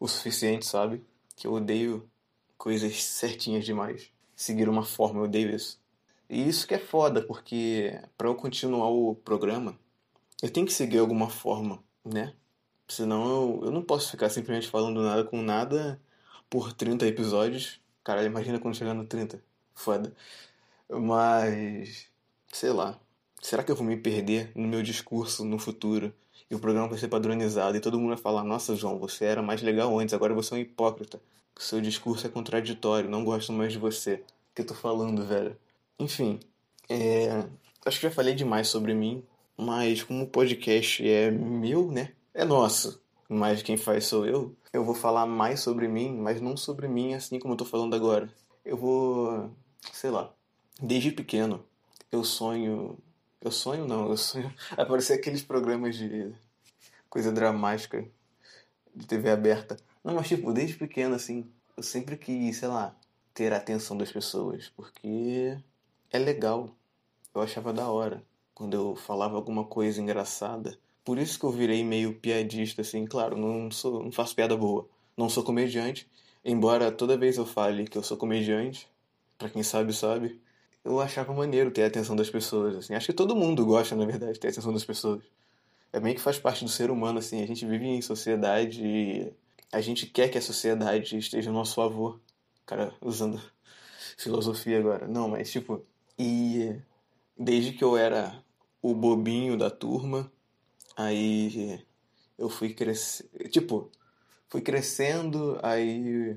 O 0.00 0.08
suficiente 0.08 0.66
sabe 0.66 1.02
que 1.34 1.46
eu 1.46 1.52
odeio 1.52 2.08
coisas 2.58 3.02
certinhas 3.02 3.64
demais. 3.64 4.10
Seguir 4.34 4.68
uma 4.68 4.84
forma, 4.84 5.20
eu 5.20 5.24
odeio 5.24 5.54
isso. 5.54 5.80
E 6.28 6.48
isso 6.48 6.66
que 6.66 6.74
é 6.74 6.78
foda, 6.78 7.22
porque 7.22 8.00
para 8.18 8.28
eu 8.28 8.34
continuar 8.34 8.88
o 8.90 9.14
programa, 9.14 9.78
eu 10.42 10.50
tenho 10.50 10.66
que 10.66 10.72
seguir 10.72 10.98
alguma 10.98 11.30
forma, 11.30 11.82
né? 12.04 12.34
Senão 12.88 13.28
eu, 13.28 13.64
eu 13.66 13.70
não 13.70 13.82
posso 13.82 14.10
ficar 14.10 14.28
simplesmente 14.30 14.68
falando 14.68 15.02
nada 15.02 15.24
com 15.24 15.42
nada 15.42 16.00
por 16.50 16.72
30 16.72 17.06
episódios. 17.06 17.80
Caralho, 18.04 18.26
imagina 18.26 18.58
quando 18.58 18.76
chegar 18.76 18.94
no 18.94 19.06
30. 19.06 19.42
Foda. 19.74 20.12
Mas, 20.88 22.08
sei 22.52 22.70
lá. 22.70 22.98
Será 23.42 23.62
que 23.62 23.70
eu 23.70 23.76
vou 23.76 23.86
me 23.86 23.96
perder 23.96 24.50
no 24.54 24.66
meu 24.66 24.82
discurso 24.82 25.44
no 25.44 25.58
futuro? 25.58 26.12
E 26.50 26.54
o 26.54 26.58
programa 26.60 26.88
vai 26.88 26.98
ser 26.98 27.08
padronizado 27.08 27.76
e 27.76 27.80
todo 27.80 27.98
mundo 27.98 28.10
vai 28.10 28.18
falar: 28.18 28.44
Nossa, 28.44 28.76
João, 28.76 28.98
você 28.98 29.24
era 29.24 29.42
mais 29.42 29.62
legal 29.62 29.96
antes, 29.98 30.14
agora 30.14 30.34
você 30.34 30.54
é 30.54 30.58
um 30.58 30.60
hipócrita. 30.60 31.20
Seu 31.58 31.80
discurso 31.80 32.26
é 32.26 32.30
contraditório, 32.30 33.10
não 33.10 33.24
gosto 33.24 33.52
mais 33.52 33.72
de 33.72 33.78
você. 33.78 34.14
O 34.14 34.54
que 34.54 34.62
eu 34.62 34.66
tô 34.66 34.74
falando, 34.74 35.24
velho? 35.24 35.56
Enfim, 35.98 36.40
é... 36.88 37.44
acho 37.84 37.98
que 37.98 38.06
já 38.06 38.10
falei 38.10 38.34
demais 38.34 38.68
sobre 38.68 38.94
mim, 38.94 39.24
mas 39.56 40.02
como 40.02 40.24
o 40.24 40.28
podcast 40.28 41.06
é 41.08 41.30
meu, 41.30 41.90
né? 41.90 42.12
É 42.34 42.44
nosso, 42.44 43.00
mas 43.28 43.62
quem 43.62 43.76
faz 43.76 44.04
sou 44.04 44.26
eu. 44.26 44.54
Eu 44.72 44.84
vou 44.84 44.94
falar 44.94 45.26
mais 45.26 45.60
sobre 45.60 45.88
mim, 45.88 46.14
mas 46.16 46.40
não 46.40 46.56
sobre 46.56 46.86
mim 46.88 47.14
assim 47.14 47.38
como 47.38 47.54
eu 47.54 47.58
tô 47.58 47.64
falando 47.64 47.94
agora. 47.96 48.28
Eu 48.64 48.76
vou, 48.76 49.50
sei 49.92 50.10
lá, 50.10 50.34
Desde 50.80 51.10
pequeno, 51.10 51.64
eu 52.12 52.22
sonho. 52.22 52.98
Eu 53.40 53.50
sonho 53.50 53.86
não, 53.86 54.10
eu 54.10 54.16
sonho. 54.16 54.52
Aparecer 54.76 55.14
aqueles 55.14 55.42
programas 55.42 55.96
de 55.96 56.34
coisa 57.08 57.32
dramática 57.32 58.06
de 58.94 59.06
TV 59.06 59.30
aberta. 59.30 59.78
Não, 60.06 60.14
mas 60.14 60.28
tipo, 60.28 60.52
desde 60.52 60.76
pequeno, 60.76 61.16
assim, 61.16 61.50
eu 61.76 61.82
sempre 61.82 62.16
quis, 62.16 62.58
sei 62.58 62.68
lá, 62.68 62.94
ter 63.34 63.52
a 63.52 63.56
atenção 63.56 63.98
das 63.98 64.12
pessoas, 64.12 64.68
porque 64.76 65.58
é 66.12 66.18
legal. 66.18 66.70
Eu 67.34 67.42
achava 67.42 67.72
da 67.72 67.90
hora 67.90 68.22
quando 68.54 68.74
eu 68.74 68.94
falava 68.94 69.34
alguma 69.34 69.64
coisa 69.64 70.00
engraçada. 70.00 70.78
Por 71.04 71.18
isso 71.18 71.36
que 71.40 71.44
eu 71.44 71.50
virei 71.50 71.82
meio 71.82 72.14
piadista, 72.14 72.82
assim, 72.82 73.04
claro, 73.04 73.36
não 73.36 73.68
sou, 73.68 74.00
não 74.04 74.12
faço 74.12 74.36
piada 74.36 74.56
boa. 74.56 74.88
Não 75.16 75.28
sou 75.28 75.42
comediante, 75.42 76.08
embora 76.44 76.92
toda 76.92 77.18
vez 77.18 77.36
eu 77.36 77.44
fale 77.44 77.88
que 77.88 77.98
eu 77.98 78.02
sou 78.04 78.16
comediante, 78.16 78.88
para 79.36 79.50
quem 79.50 79.64
sabe 79.64 79.92
sabe, 79.92 80.40
eu 80.84 81.00
achava 81.00 81.34
maneiro 81.34 81.72
ter 81.72 81.82
a 81.82 81.88
atenção 81.88 82.14
das 82.14 82.30
pessoas, 82.30 82.76
assim. 82.76 82.94
Acho 82.94 83.06
que 83.06 83.12
todo 83.12 83.34
mundo 83.34 83.66
gosta, 83.66 83.96
na 83.96 84.06
verdade, 84.06 84.34
de 84.34 84.40
ter 84.40 84.48
a 84.48 84.50
atenção 84.50 84.72
das 84.72 84.84
pessoas. 84.84 85.24
É 85.92 85.98
bem 85.98 86.14
que 86.14 86.20
faz 86.20 86.38
parte 86.38 86.64
do 86.64 86.70
ser 86.70 86.92
humano, 86.92 87.18
assim. 87.18 87.42
A 87.42 87.46
gente 87.46 87.66
vive 87.66 87.86
em 87.86 88.00
sociedade 88.00 88.84
e 88.86 89.32
a 89.72 89.80
gente 89.80 90.06
quer 90.06 90.28
que 90.28 90.38
a 90.38 90.42
sociedade 90.42 91.16
esteja 91.18 91.50
a 91.50 91.52
nosso 91.52 91.74
favor. 91.74 92.20
Cara, 92.64 92.92
usando 93.00 93.40
filosofia 94.16 94.78
agora. 94.78 95.06
Não, 95.06 95.28
mas 95.28 95.50
tipo... 95.50 95.84
E 96.18 96.80
desde 97.38 97.72
que 97.72 97.84
eu 97.84 97.96
era 97.96 98.42
o 98.80 98.94
bobinho 98.94 99.56
da 99.56 99.70
turma, 99.70 100.30
aí 100.96 101.84
eu 102.38 102.48
fui 102.48 102.72
crescendo... 102.72 103.28
Tipo, 103.50 103.90
fui 104.48 104.62
crescendo, 104.62 105.58
aí 105.62 106.36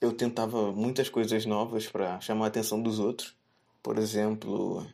eu 0.00 0.12
tentava 0.12 0.72
muitas 0.72 1.08
coisas 1.08 1.46
novas 1.46 1.86
para 1.86 2.20
chamar 2.20 2.46
a 2.46 2.48
atenção 2.48 2.82
dos 2.82 2.98
outros 2.98 3.36
por 3.84 3.98
exemplo, 3.98 4.84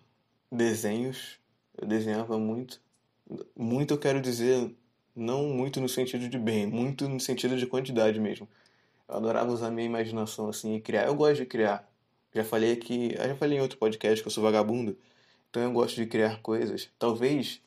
desenhos. 0.51 1.39
Eu 1.79 1.87
desenhava 1.87 2.37
muito. 2.37 2.83
Muito 3.57 3.95
eu 3.95 3.99
quero 3.99 4.21
dizer, 4.21 4.77
não 5.21 5.45
muito 5.45 5.81
no 5.81 5.89
sentido 5.89 6.29
de 6.29 6.39
bem, 6.39 6.67
muito 6.67 7.09
no 7.09 7.21
sentido 7.21 7.57
de 7.57 7.67
quantidade 7.67 8.19
mesmo. 8.19 8.49
Eu 9.09 9.17
adorava 9.17 9.53
usar 9.53 9.71
minha 9.71 9.87
imaginação 9.87 10.49
assim 10.49 10.77
e 10.77 10.81
criar. 10.81 11.07
Eu 11.07 11.15
gosto 11.15 11.37
de 11.37 11.47
criar. 11.47 11.87
Já 12.35 12.45
falei 12.45 12.73
aqui, 12.73 13.15
já 13.15 13.37
falei 13.37 13.59
em 13.59 13.61
outro 13.61 13.77
podcast 13.77 14.23
que 14.23 14.27
eu 14.27 14.33
sou 14.33 14.43
vagabundo. 14.43 14.97
Então 15.51 15.63
eu 15.63 15.73
gosto 15.73 15.97
de 15.97 16.07
criar 16.07 16.41
coisas. 16.41 16.89
Talvez 16.99 17.61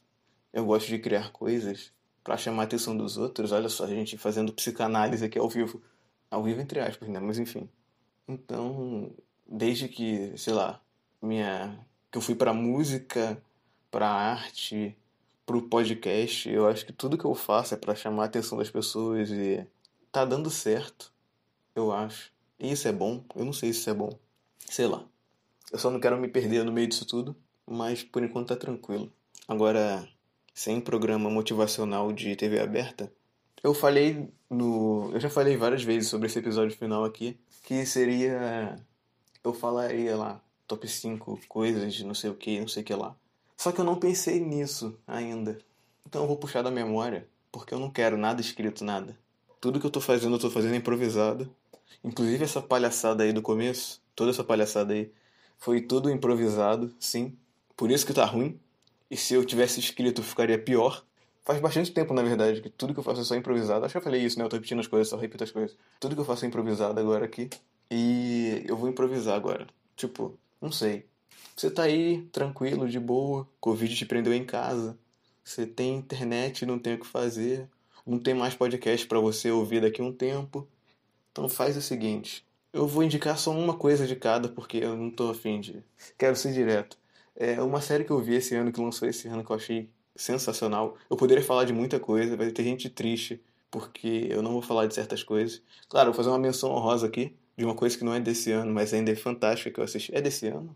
eu 0.51 0.65
gosto 0.65 0.87
de 0.87 0.97
criar 0.99 1.31
coisas 1.31 1.91
para 2.23 2.37
chamar 2.37 2.63
a 2.63 2.65
atenção 2.65 2.97
dos 2.97 3.17
outros. 3.17 3.51
Olha 3.51 3.69
só, 3.69 3.83
a 3.85 3.89
gente 3.89 4.17
fazendo 4.17 4.53
psicanálise 4.53 5.23
aqui 5.23 5.37
ao 5.37 5.49
vivo. 5.49 5.81
Ao 6.31 6.41
vivo, 6.41 6.59
entre 6.61 6.79
aspas, 6.79 7.09
né? 7.09 7.19
Mas 7.19 7.37
enfim. 7.37 7.69
Então, 8.27 9.11
desde 9.45 9.87
que, 9.87 10.33
sei 10.37 10.53
lá, 10.53 10.81
minha. 11.21 11.77
que 12.11 12.17
eu 12.17 12.21
fui 12.21 12.35
pra 12.35 12.53
música, 12.53 13.41
pra 13.91 14.09
arte, 14.09 14.95
pro 15.45 15.61
podcast, 15.61 16.49
eu 16.49 16.67
acho 16.67 16.85
que 16.85 16.93
tudo 16.93 17.17
que 17.17 17.25
eu 17.25 17.35
faço 17.35 17.73
é 17.73 17.77
para 17.77 17.95
chamar 17.95 18.23
a 18.23 18.25
atenção 18.25 18.57
das 18.57 18.69
pessoas 18.69 19.29
e 19.29 19.65
tá 20.11 20.25
dando 20.25 20.49
certo, 20.49 21.11
eu 21.75 21.91
acho. 21.91 22.31
E 22.59 22.71
isso 22.71 22.87
é 22.87 22.91
bom? 22.91 23.23
Eu 23.35 23.45
não 23.45 23.53
sei 23.53 23.73
se 23.73 23.79
isso 23.79 23.89
é 23.89 23.93
bom. 23.93 24.17
Sei 24.59 24.87
lá. 24.87 25.03
Eu 25.71 25.79
só 25.79 25.89
não 25.89 25.99
quero 25.99 26.17
me 26.17 26.27
perder 26.27 26.63
no 26.63 26.71
meio 26.71 26.87
disso 26.87 27.05
tudo, 27.05 27.35
mas 27.65 28.03
por 28.03 28.23
enquanto 28.23 28.49
tá 28.49 28.55
tranquilo. 28.55 29.11
Agora, 29.47 30.07
sem 30.53 30.79
programa 30.79 31.29
motivacional 31.29 32.13
de 32.13 32.35
TV 32.35 32.59
aberta, 32.59 33.11
eu 33.63 33.73
falei 33.73 34.29
no. 34.49 35.09
Eu 35.13 35.19
já 35.19 35.29
falei 35.29 35.57
várias 35.57 35.83
vezes 35.83 36.09
sobre 36.09 36.27
esse 36.27 36.39
episódio 36.39 36.77
final 36.77 37.03
aqui, 37.03 37.37
que 37.63 37.85
seria. 37.85 38.77
Eu 39.43 39.53
falaria 39.53 40.15
lá, 40.15 40.41
top 40.67 40.87
5 40.87 41.41
coisas 41.47 42.01
não 42.01 42.13
sei 42.13 42.29
o 42.29 42.35
que, 42.35 42.59
não 42.59 42.67
sei 42.67 42.83
o 42.83 42.85
que 42.85 42.93
lá. 42.93 43.15
Só 43.63 43.71
que 43.71 43.79
eu 43.79 43.85
não 43.85 43.95
pensei 43.95 44.41
nisso 44.41 44.93
ainda. 45.07 45.57
Então 46.05 46.23
eu 46.23 46.27
vou 46.27 46.35
puxar 46.35 46.61
da 46.61 46.69
memória, 46.69 47.25
porque 47.49 47.73
eu 47.73 47.79
não 47.79 47.89
quero 47.89 48.17
nada 48.17 48.41
escrito, 48.41 48.83
nada. 48.83 49.17
Tudo 49.61 49.79
que 49.79 49.85
eu 49.85 49.89
tô 49.89 50.01
fazendo, 50.01 50.35
eu 50.35 50.39
tô 50.39 50.49
fazendo 50.49 50.75
improvisado. 50.75 51.49
Inclusive 52.03 52.43
essa 52.43 52.61
palhaçada 52.61 53.23
aí 53.23 53.31
do 53.31 53.41
começo, 53.41 54.01
toda 54.13 54.31
essa 54.31 54.43
palhaçada 54.43 54.91
aí, 54.91 55.09
foi 55.57 55.79
tudo 55.79 56.09
improvisado, 56.09 56.93
sim. 56.99 57.37
Por 57.77 57.89
isso 57.89 58.05
que 58.05 58.11
tá 58.11 58.25
ruim. 58.25 58.59
E 59.09 59.15
se 59.15 59.33
eu 59.33 59.45
tivesse 59.45 59.79
escrito, 59.79 60.21
ficaria 60.21 60.59
pior. 60.59 61.01
Faz 61.45 61.61
bastante 61.61 61.89
tempo, 61.93 62.13
na 62.13 62.21
verdade, 62.21 62.59
que 62.59 62.69
tudo 62.69 62.93
que 62.93 62.99
eu 62.99 63.03
faço 63.03 63.21
é 63.21 63.23
só 63.23 63.33
improvisado. 63.33 63.85
Acho 63.85 63.93
que 63.93 63.97
eu 63.97 64.01
falei 64.01 64.25
isso, 64.25 64.37
né? 64.37 64.43
Eu 64.43 64.49
tô 64.49 64.57
repetindo 64.57 64.81
as 64.81 64.87
coisas, 64.87 65.07
só 65.07 65.15
repito 65.15 65.41
as 65.41 65.51
coisas. 65.51 65.77
Tudo 66.01 66.15
que 66.15 66.19
eu 66.19 66.25
faço 66.25 66.43
é 66.43 66.49
improvisado 66.49 66.99
agora 66.99 67.23
aqui. 67.23 67.49
E 67.89 68.61
eu 68.67 68.75
vou 68.75 68.89
improvisar 68.89 69.37
agora. 69.37 69.65
Tipo, 69.95 70.37
não 70.61 70.69
sei. 70.69 71.05
Você 71.55 71.69
tá 71.69 71.83
aí, 71.83 72.23
tranquilo, 72.31 72.89
de 72.89 72.99
boa. 72.99 73.47
Covid 73.59 73.95
te 73.95 74.05
prendeu 74.05 74.33
em 74.33 74.45
casa. 74.45 74.97
Você 75.43 75.65
tem 75.65 75.95
internet, 75.95 76.65
não 76.65 76.79
tem 76.79 76.95
o 76.95 76.99
que 76.99 77.07
fazer. 77.07 77.67
Não 78.05 78.19
tem 78.19 78.33
mais 78.33 78.55
podcast 78.55 79.07
para 79.07 79.19
você 79.19 79.51
ouvir 79.51 79.81
daqui 79.81 80.01
a 80.01 80.05
um 80.05 80.11
tempo. 80.11 80.67
Então 81.31 81.47
faz 81.47 81.77
o 81.77 81.81
seguinte. 81.81 82.45
Eu 82.71 82.87
vou 82.87 83.03
indicar 83.03 83.37
só 83.37 83.51
uma 83.51 83.75
coisa 83.75 84.07
de 84.07 84.15
cada, 84.15 84.49
porque 84.49 84.77
eu 84.77 84.95
não 84.95 85.09
tô 85.09 85.29
afim 85.29 85.59
de. 85.59 85.83
Quero 86.17 86.35
ser 86.35 86.53
direto. 86.53 86.97
É 87.35 87.61
uma 87.61 87.81
série 87.81 88.03
que 88.03 88.11
eu 88.11 88.19
vi 88.19 88.35
esse 88.35 88.55
ano, 88.55 88.71
que 88.71 88.81
lançou 88.81 89.07
esse 89.07 89.27
ano, 89.27 89.43
que 89.43 89.51
eu 89.51 89.55
achei 89.55 89.89
sensacional. 90.15 90.97
Eu 91.09 91.17
poderia 91.17 91.43
falar 91.43 91.65
de 91.65 91.73
muita 91.73 91.99
coisa, 91.99 92.37
vai 92.37 92.51
ter 92.51 92.63
gente 92.63 92.89
triste, 92.89 93.41
porque 93.71 94.27
eu 94.29 94.41
não 94.41 94.51
vou 94.53 94.61
falar 94.61 94.85
de 94.87 94.93
certas 94.93 95.23
coisas. 95.23 95.61
Claro, 95.89 96.11
vou 96.11 96.15
fazer 96.15 96.29
uma 96.29 96.39
menção 96.39 96.71
honrosa 96.71 97.07
aqui, 97.07 97.35
de 97.57 97.65
uma 97.65 97.75
coisa 97.75 97.97
que 97.97 98.03
não 98.03 98.13
é 98.13 98.19
desse 98.19 98.51
ano, 98.51 98.71
mas 98.71 98.93
ainda 98.93 99.11
é 99.11 99.15
fantástica 99.15 99.71
que 99.71 99.79
eu 99.79 99.83
assisti. 99.83 100.13
É 100.15 100.21
desse 100.21 100.47
ano? 100.47 100.75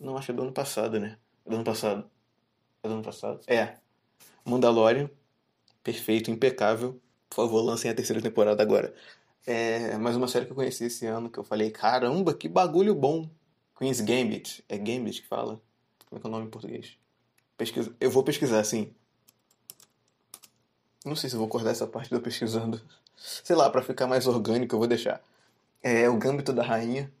Não, 0.00 0.16
acho 0.16 0.26
que 0.26 0.32
é 0.32 0.34
do 0.34 0.42
ano 0.42 0.52
passado, 0.52 0.98
né? 0.98 1.18
É 1.44 1.50
do 1.50 1.56
ano 1.56 1.64
passado. 1.64 2.10
É 2.82 2.88
do 2.88 2.94
ano 2.94 3.02
passado? 3.02 3.40
É. 3.46 3.76
Mandalorian. 4.44 5.10
Perfeito, 5.84 6.30
impecável. 6.30 6.98
Por 7.28 7.36
favor, 7.36 7.60
lancem 7.60 7.90
a 7.90 7.94
terceira 7.94 8.22
temporada 8.22 8.62
agora. 8.62 8.94
É 9.46 9.96
mais 9.98 10.16
uma 10.16 10.26
série 10.26 10.46
que 10.46 10.52
eu 10.52 10.56
conheci 10.56 10.84
esse 10.84 11.06
ano 11.06 11.28
que 11.28 11.38
eu 11.38 11.44
falei, 11.44 11.70
caramba, 11.70 12.32
que 12.32 12.48
bagulho 12.48 12.94
bom. 12.94 13.28
Queen's 13.78 14.00
Gambit. 14.00 14.64
É 14.68 14.78
Gambit 14.78 15.22
que 15.22 15.28
fala? 15.28 15.60
Como 16.08 16.18
é 16.18 16.20
que 16.20 16.26
é 16.26 16.28
o 16.28 16.32
nome 16.32 16.46
em 16.46 16.50
português? 16.50 16.96
Pesquisa... 17.56 17.94
Eu 18.00 18.10
vou 18.10 18.22
pesquisar, 18.22 18.64
sim. 18.64 18.94
Não 21.04 21.14
sei 21.14 21.28
se 21.28 21.36
vou 21.36 21.48
cortar 21.48 21.70
essa 21.70 21.86
parte 21.86 22.10
do 22.10 22.20
pesquisando. 22.20 22.80
Sei 23.16 23.54
lá, 23.54 23.68
para 23.68 23.82
ficar 23.82 24.06
mais 24.06 24.26
orgânico, 24.26 24.74
eu 24.74 24.78
vou 24.78 24.88
deixar. 24.88 25.22
É 25.82 26.08
o 26.08 26.16
Gambito 26.16 26.52
da 26.52 26.62
Rainha 26.62 27.12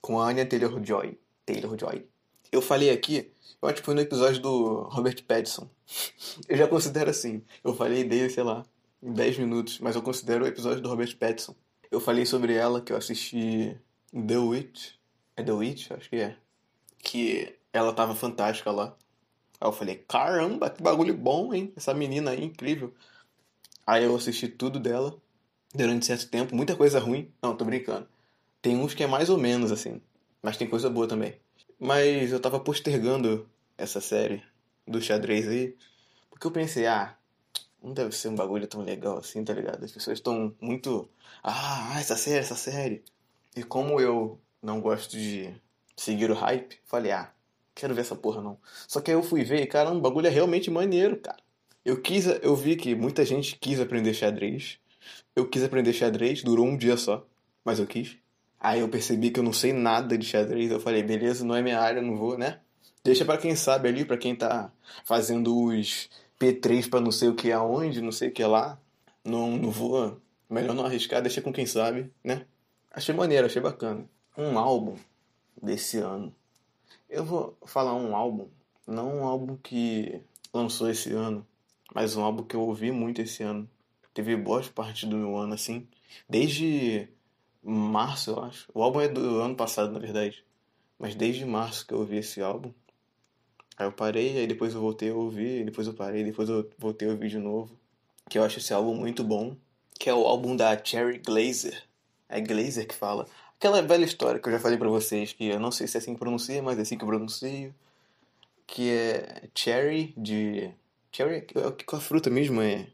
com 0.00 0.20
a 0.20 0.28
Anya 0.28 0.46
Taylor-Joy. 0.46 1.18
Taylor-Joy. 1.52 2.06
Eu 2.52 2.62
falei 2.62 2.90
aqui, 2.90 3.30
eu 3.60 3.68
acho 3.68 3.80
que 3.80 3.84
foi 3.86 3.94
no 3.94 4.00
episódio 4.00 4.40
do 4.40 4.82
Robert 4.84 5.22
Pattinson. 5.24 5.68
eu 6.48 6.56
já 6.56 6.68
considero 6.68 7.10
assim. 7.10 7.42
Eu 7.64 7.74
falei 7.74 8.04
dele, 8.04 8.30
sei 8.30 8.42
lá, 8.42 8.64
em 9.02 9.12
10 9.12 9.38
minutos, 9.38 9.78
mas 9.80 9.96
eu 9.96 10.02
considero 10.02 10.44
o 10.44 10.48
episódio 10.48 10.82
do 10.82 10.88
Robert 10.88 11.16
Pattinson. 11.16 11.54
Eu 11.90 12.00
falei 12.00 12.26
sobre 12.26 12.54
ela 12.54 12.80
que 12.80 12.92
eu 12.92 12.96
assisti 12.96 13.76
The 14.12 14.38
Witch. 14.38 14.92
É 15.36 15.42
The 15.42 15.52
Witch? 15.52 15.90
Acho 15.90 16.10
que 16.10 16.16
é. 16.16 16.36
Que 16.98 17.54
ela 17.72 17.92
tava 17.92 18.14
fantástica 18.14 18.70
lá. 18.70 18.94
Aí 19.60 19.68
eu 19.68 19.72
falei, 19.72 19.96
caramba, 20.08 20.70
que 20.70 20.82
bagulho 20.82 21.16
bom, 21.16 21.52
hein? 21.52 21.72
Essa 21.76 21.94
menina 21.94 22.30
aí, 22.30 22.44
incrível. 22.44 22.92
Aí 23.86 24.04
eu 24.04 24.14
assisti 24.14 24.48
tudo 24.48 24.78
dela 24.78 25.16
durante 25.74 26.06
certo 26.06 26.28
tempo. 26.28 26.54
Muita 26.54 26.76
coisa 26.76 26.98
ruim. 26.98 27.32
Não, 27.42 27.56
tô 27.56 27.64
brincando. 27.64 28.06
Tem 28.60 28.76
uns 28.76 28.94
que 28.94 29.02
é 29.02 29.06
mais 29.06 29.30
ou 29.30 29.38
menos, 29.38 29.72
assim. 29.72 30.00
Mas 30.42 30.56
tem 30.56 30.68
coisa 30.68 30.88
boa 30.88 31.06
também. 31.06 31.38
Mas 31.78 32.32
eu 32.32 32.40
tava 32.40 32.60
postergando 32.60 33.48
essa 33.76 34.00
série 34.00 34.42
do 34.86 35.00
xadrez 35.00 35.46
aí. 35.48 35.76
Porque 36.30 36.46
eu 36.46 36.50
pensei, 36.50 36.86
ah, 36.86 37.16
não 37.82 37.92
deve 37.92 38.14
ser 38.14 38.28
um 38.28 38.34
bagulho 38.34 38.66
tão 38.66 38.82
legal 38.82 39.18
assim, 39.18 39.44
tá 39.44 39.52
ligado? 39.52 39.84
As 39.84 39.92
pessoas 39.92 40.18
estão 40.18 40.54
muito. 40.60 41.08
Ah, 41.42 41.96
essa 41.98 42.16
série, 42.16 42.38
essa 42.38 42.54
série. 42.54 43.04
E 43.56 43.62
como 43.62 44.00
eu 44.00 44.40
não 44.62 44.80
gosto 44.80 45.12
de 45.12 45.54
seguir 45.96 46.30
o 46.30 46.34
hype, 46.34 46.78
falei, 46.84 47.12
ah, 47.12 47.32
quero 47.74 47.94
ver 47.94 48.02
essa 48.02 48.16
porra 48.16 48.42
não. 48.42 48.58
Só 48.86 49.00
que 49.00 49.10
aí 49.10 49.16
eu 49.16 49.22
fui 49.22 49.44
ver 49.44 49.62
e, 49.62 49.66
cara, 49.66 49.90
um 49.90 50.00
bagulho 50.00 50.26
é 50.26 50.30
realmente 50.30 50.70
maneiro, 50.70 51.18
cara. 51.18 51.38
Eu 51.84 52.00
quis, 52.00 52.26
eu 52.26 52.54
vi 52.54 52.76
que 52.76 52.94
muita 52.94 53.24
gente 53.24 53.56
quis 53.56 53.80
aprender 53.80 54.12
xadrez. 54.12 54.78
Eu 55.34 55.48
quis 55.48 55.62
aprender 55.62 55.92
xadrez, 55.92 56.42
durou 56.42 56.66
um 56.66 56.76
dia 56.76 56.96
só, 56.96 57.26
mas 57.64 57.78
eu 57.78 57.86
quis. 57.86 58.16
Aí 58.60 58.80
eu 58.80 58.88
percebi 58.88 59.30
que 59.30 59.38
eu 59.38 59.44
não 59.44 59.52
sei 59.52 59.72
nada 59.72 60.18
de 60.18 60.26
xadrez. 60.26 60.70
Eu 60.70 60.80
falei, 60.80 61.02
beleza, 61.02 61.44
não 61.44 61.54
é 61.54 61.62
minha 61.62 61.78
área, 61.78 62.02
não 62.02 62.16
vou, 62.16 62.36
né? 62.36 62.60
Deixa 63.04 63.24
para 63.24 63.38
quem 63.38 63.54
sabe 63.54 63.88
ali, 63.88 64.04
para 64.04 64.18
quem 64.18 64.34
tá 64.34 64.72
fazendo 65.04 65.56
os 65.56 66.10
P3 66.38 66.88
para 66.88 67.00
não 67.00 67.12
sei 67.12 67.28
o 67.28 67.34
que 67.34 67.52
aonde, 67.52 68.00
não 68.00 68.12
sei 68.12 68.28
o 68.28 68.32
que 68.32 68.44
lá. 68.44 68.78
Não, 69.24 69.56
não 69.56 69.70
vou. 69.70 70.20
Melhor 70.48 70.74
não 70.74 70.84
arriscar, 70.84 71.22
deixa 71.22 71.42
com 71.42 71.52
quem 71.52 71.66
sabe, 71.66 72.10
né? 72.24 72.46
Achei 72.90 73.14
maneiro, 73.14 73.46
achei 73.46 73.60
bacana. 73.60 74.04
Um 74.36 74.58
álbum 74.58 74.96
desse 75.62 75.98
ano. 75.98 76.34
Eu 77.08 77.24
vou 77.24 77.56
falar 77.66 77.94
um 77.94 78.14
álbum, 78.16 78.48
não 78.86 79.18
um 79.18 79.24
álbum 79.24 79.56
que 79.56 80.20
lançou 80.52 80.90
esse 80.90 81.12
ano, 81.12 81.46
mas 81.94 82.16
um 82.16 82.22
álbum 82.22 82.42
que 82.42 82.56
eu 82.56 82.60
ouvi 82.60 82.90
muito 82.90 83.20
esse 83.20 83.42
ano. 83.42 83.68
Teve 84.14 84.36
boas 84.36 84.68
partes 84.68 85.08
do 85.08 85.16
meu 85.16 85.36
ano, 85.36 85.54
assim. 85.54 85.86
Desde 86.28 87.08
março, 87.62 88.30
eu 88.30 88.42
acho. 88.42 88.70
O 88.74 88.82
álbum 88.82 89.00
é 89.00 89.08
do 89.08 89.40
ano 89.40 89.54
passado, 89.54 89.92
na 89.92 89.98
verdade. 89.98 90.44
Mas 90.98 91.14
desde 91.14 91.44
março 91.44 91.86
que 91.86 91.94
eu 91.94 91.98
ouvi 91.98 92.18
esse 92.18 92.40
álbum. 92.40 92.72
Aí 93.76 93.86
eu 93.86 93.92
parei, 93.92 94.38
aí 94.38 94.46
depois 94.46 94.74
eu 94.74 94.80
voltei 94.80 95.10
a 95.10 95.14
ouvir, 95.14 95.64
depois 95.64 95.86
eu 95.86 95.94
parei, 95.94 96.24
depois 96.24 96.48
eu 96.48 96.68
voltei 96.78 97.08
a 97.08 97.12
ouvir 97.12 97.28
de 97.28 97.38
novo. 97.38 97.78
Que 98.28 98.38
eu 98.38 98.42
acho 98.42 98.58
esse 98.58 98.72
álbum 98.74 98.94
muito 98.94 99.22
bom. 99.22 99.56
Que 99.98 100.10
é 100.10 100.14
o 100.14 100.26
álbum 100.26 100.56
da 100.56 100.82
Cherry 100.82 101.18
Glazer. 101.18 101.84
É 102.28 102.40
Glazer 102.40 102.86
que 102.86 102.94
fala. 102.94 103.26
Aquela 103.56 103.82
velha 103.82 104.04
história 104.04 104.40
que 104.40 104.48
eu 104.48 104.52
já 104.52 104.58
falei 104.58 104.78
pra 104.78 104.88
vocês, 104.88 105.32
que 105.32 105.46
eu 105.46 105.60
não 105.60 105.70
sei 105.70 105.86
se 105.86 105.96
é 105.96 106.00
assim 106.00 106.14
que 106.14 106.20
pronuncia, 106.20 106.62
mas 106.62 106.78
é 106.78 106.82
assim 106.82 106.96
que 106.96 107.04
eu 107.04 107.08
pronuncio. 107.08 107.74
Que 108.66 108.90
é 108.90 109.48
Cherry 109.54 110.14
de. 110.16 110.70
Cherry? 111.12 111.42
Que 111.42 111.96
a 111.96 112.00
fruta 112.00 112.30
mesmo 112.30 112.60
é. 112.60 112.86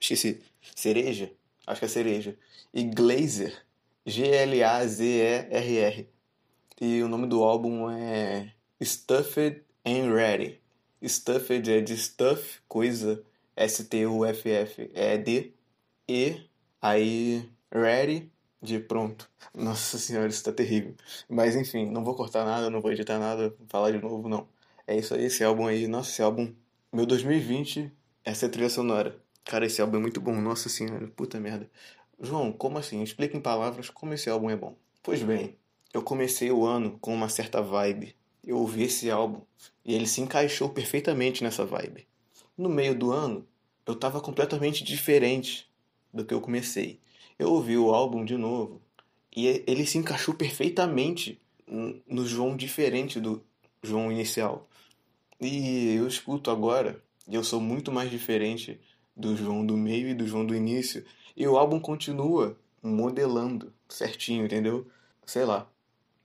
Esqueci. 0.00 0.42
Cereja? 0.74 1.32
Acho 1.66 1.80
que 1.80 1.84
é 1.86 1.88
cereja. 1.88 2.36
E 2.72 2.84
Glazer 2.84 3.65
G-L-A-Z-E-R-R. 4.06 6.08
E 6.80 7.02
o 7.02 7.08
nome 7.08 7.26
do 7.26 7.42
álbum 7.42 7.90
é 7.90 8.52
Stuffed 8.80 9.64
and 9.84 10.14
Ready. 10.14 10.60
Stuffed 11.04 11.72
é 11.72 11.80
de 11.80 11.96
stuff, 11.96 12.60
coisa, 12.68 13.24
S-T-U-F-F, 13.56 14.90
é 14.94 15.16
e 16.08 16.40
aí 16.80 17.50
ready 17.72 18.30
de 18.62 18.78
pronto. 18.78 19.28
Nossa 19.52 19.98
senhora, 19.98 20.28
isso 20.28 20.44
tá 20.44 20.52
terrível. 20.52 20.94
Mas 21.28 21.56
enfim, 21.56 21.90
não 21.90 22.04
vou 22.04 22.14
cortar 22.14 22.44
nada, 22.44 22.70
não 22.70 22.80
vou 22.80 22.92
editar 22.92 23.18
nada, 23.18 23.56
falar 23.68 23.90
de 23.90 23.98
novo, 23.98 24.28
não. 24.28 24.46
É 24.86 24.96
isso 24.96 25.14
aí, 25.14 25.24
esse 25.24 25.42
álbum 25.42 25.66
aí, 25.66 25.88
nossa, 25.88 26.10
esse 26.10 26.22
álbum. 26.22 26.54
Meu 26.92 27.06
2020, 27.06 27.92
essa 28.24 28.46
é 28.46 28.48
a 28.48 28.52
trilha 28.52 28.70
sonora. 28.70 29.20
Cara, 29.44 29.66
esse 29.66 29.80
álbum 29.80 29.96
é 29.98 30.00
muito 30.00 30.20
bom, 30.20 30.40
nossa 30.40 30.68
senhora, 30.68 31.08
puta 31.08 31.40
merda. 31.40 31.68
João, 32.20 32.52
como 32.52 32.78
assim? 32.78 33.02
Explica 33.02 33.36
em 33.36 33.40
palavras 33.40 33.90
como 33.90 34.14
esse 34.14 34.28
álbum 34.30 34.50
é 34.50 34.56
bom. 34.56 34.76
Pois 35.02 35.22
bem, 35.22 35.56
eu 35.92 36.02
comecei 36.02 36.50
o 36.50 36.64
ano 36.64 36.98
com 37.00 37.14
uma 37.14 37.28
certa 37.28 37.62
vibe. 37.62 38.14
Eu 38.44 38.58
ouvi 38.58 38.84
esse 38.84 39.10
álbum 39.10 39.40
e 39.84 39.94
ele 39.94 40.06
se 40.06 40.20
encaixou 40.20 40.68
perfeitamente 40.68 41.42
nessa 41.42 41.64
vibe. 41.64 42.06
No 42.56 42.68
meio 42.68 42.94
do 42.94 43.12
ano, 43.12 43.46
eu 43.86 43.94
estava 43.94 44.20
completamente 44.20 44.82
diferente 44.82 45.68
do 46.12 46.24
que 46.24 46.34
eu 46.34 46.40
comecei. 46.40 47.00
Eu 47.38 47.52
ouvi 47.52 47.76
o 47.76 47.94
álbum 47.94 48.24
de 48.24 48.36
novo 48.36 48.80
e 49.34 49.62
ele 49.66 49.84
se 49.84 49.98
encaixou 49.98 50.34
perfeitamente 50.34 51.40
no 51.68 52.24
João 52.24 52.56
diferente 52.56 53.20
do 53.20 53.44
João 53.82 54.10
inicial. 54.10 54.68
E 55.40 55.94
eu 55.94 56.06
escuto 56.06 56.50
agora 56.50 57.02
e 57.28 57.34
eu 57.34 57.44
sou 57.44 57.60
muito 57.60 57.92
mais 57.92 58.10
diferente 58.10 58.80
do 59.14 59.36
João 59.36 59.64
do 59.64 59.76
meio 59.76 60.08
e 60.08 60.14
do 60.14 60.26
João 60.26 60.46
do 60.46 60.54
início. 60.54 61.04
E 61.36 61.46
o 61.46 61.58
álbum 61.58 61.78
continua 61.78 62.56
modelando 62.82 63.72
certinho, 63.88 64.46
entendeu? 64.46 64.86
Sei 65.24 65.44
lá. 65.44 65.68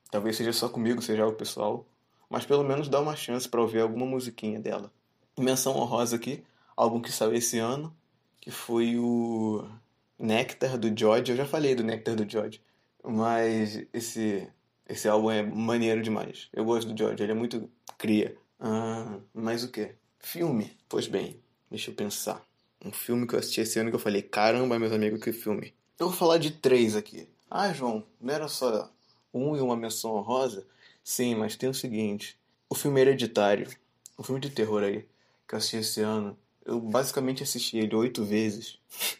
Talvez 0.09 0.37
seja 0.37 0.53
só 0.53 0.69
comigo, 0.69 1.01
seja 1.01 1.25
o 1.27 1.33
pessoal. 1.33 1.85
Mas 2.29 2.45
pelo 2.45 2.63
menos 2.63 2.87
dá 2.87 2.99
uma 2.99 3.15
chance 3.15 3.47
para 3.47 3.61
ouvir 3.61 3.81
alguma 3.81 4.05
musiquinha 4.05 4.59
dela. 4.59 4.91
Menção 5.37 5.75
honrosa 5.75 6.15
aqui, 6.15 6.43
álbum 6.75 7.01
que 7.01 7.11
saiu 7.11 7.33
esse 7.33 7.57
ano, 7.59 7.95
que 8.39 8.51
foi 8.51 8.97
o 8.97 9.67
Nectar 10.17 10.77
do 10.77 10.97
George. 10.97 11.31
Eu 11.31 11.37
já 11.37 11.45
falei 11.45 11.75
do 11.75 11.83
Nectar 11.83 12.15
do 12.15 12.29
George. 12.29 12.61
Mas 13.03 13.83
esse, 13.91 14.47
esse 14.87 15.09
álbum 15.09 15.31
é 15.31 15.41
maneiro 15.43 16.01
demais. 16.01 16.47
Eu 16.53 16.63
gosto 16.63 16.91
do 16.91 16.97
George, 16.97 17.21
ele 17.21 17.31
é 17.31 17.35
muito 17.35 17.69
cria. 17.97 18.37
Ah, 18.59 19.19
mas 19.33 19.63
o 19.63 19.71
que? 19.71 19.95
Filme. 20.19 20.77
Pois 20.87 21.07
bem, 21.07 21.41
deixa 21.69 21.91
eu 21.91 21.95
pensar. 21.95 22.45
Um 22.83 22.91
filme 22.91 23.27
que 23.27 23.35
eu 23.35 23.39
assisti 23.39 23.61
esse 23.61 23.79
ano 23.79 23.91
que 23.91 23.95
eu 23.95 23.99
falei, 23.99 24.21
caramba, 24.23 24.79
meus 24.79 24.91
amigos, 24.91 25.21
que 25.21 25.31
filme. 25.31 25.73
Eu 25.99 26.07
vou 26.09 26.17
falar 26.17 26.39
de 26.39 26.49
três 26.49 26.95
aqui. 26.95 27.27
Ah, 27.49 27.71
João, 27.71 28.03
não 28.19 28.33
era 28.33 28.47
só 28.47 28.91
um 29.31 29.55
e 29.55 29.61
uma 29.61 29.75
menção 29.75 30.15
honrosa? 30.15 30.65
Sim, 31.03 31.35
mas 31.35 31.55
tem 31.55 31.69
o 31.69 31.73
seguinte. 31.73 32.39
O 32.67 32.73
filme 32.73 32.99
Hereditário, 32.99 33.69
um 34.17 34.23
filme 34.23 34.41
de 34.41 34.49
terror 34.49 34.83
aí, 34.83 35.05
que 35.47 35.53
eu 35.53 35.57
assisti 35.57 35.77
esse 35.77 36.01
ano, 36.01 36.35
eu 36.65 36.79
basicamente 36.79 37.43
assisti 37.43 37.77
ele 37.77 37.95
oito 37.95 38.23
vezes. 38.23 38.79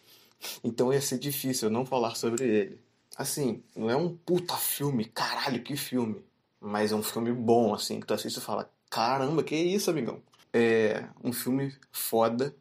então 0.64 0.92
ia 0.92 1.02
ser 1.02 1.20
difícil 1.20 1.68
eu 1.68 1.72
não 1.72 1.86
falar 1.86 2.16
sobre 2.16 2.44
ele. 2.44 2.80
Assim, 3.16 3.62
não 3.76 3.90
é 3.90 3.96
um 3.96 4.16
puta 4.16 4.56
filme, 4.56 5.06
caralho, 5.06 5.62
que 5.62 5.76
filme. 5.76 6.24
Mas 6.60 6.92
é 6.92 6.96
um 6.96 7.04
filme 7.04 7.32
bom, 7.32 7.74
assim, 7.74 8.00
que 8.00 8.08
tu 8.08 8.14
assiste 8.14 8.38
e 8.38 8.42
fala, 8.42 8.72
caramba, 8.90 9.44
que 9.44 9.56
isso, 9.56 9.90
amigão? 9.90 10.20
É 10.54 11.06
um 11.24 11.32
filme 11.32 11.76
foda 11.92 12.56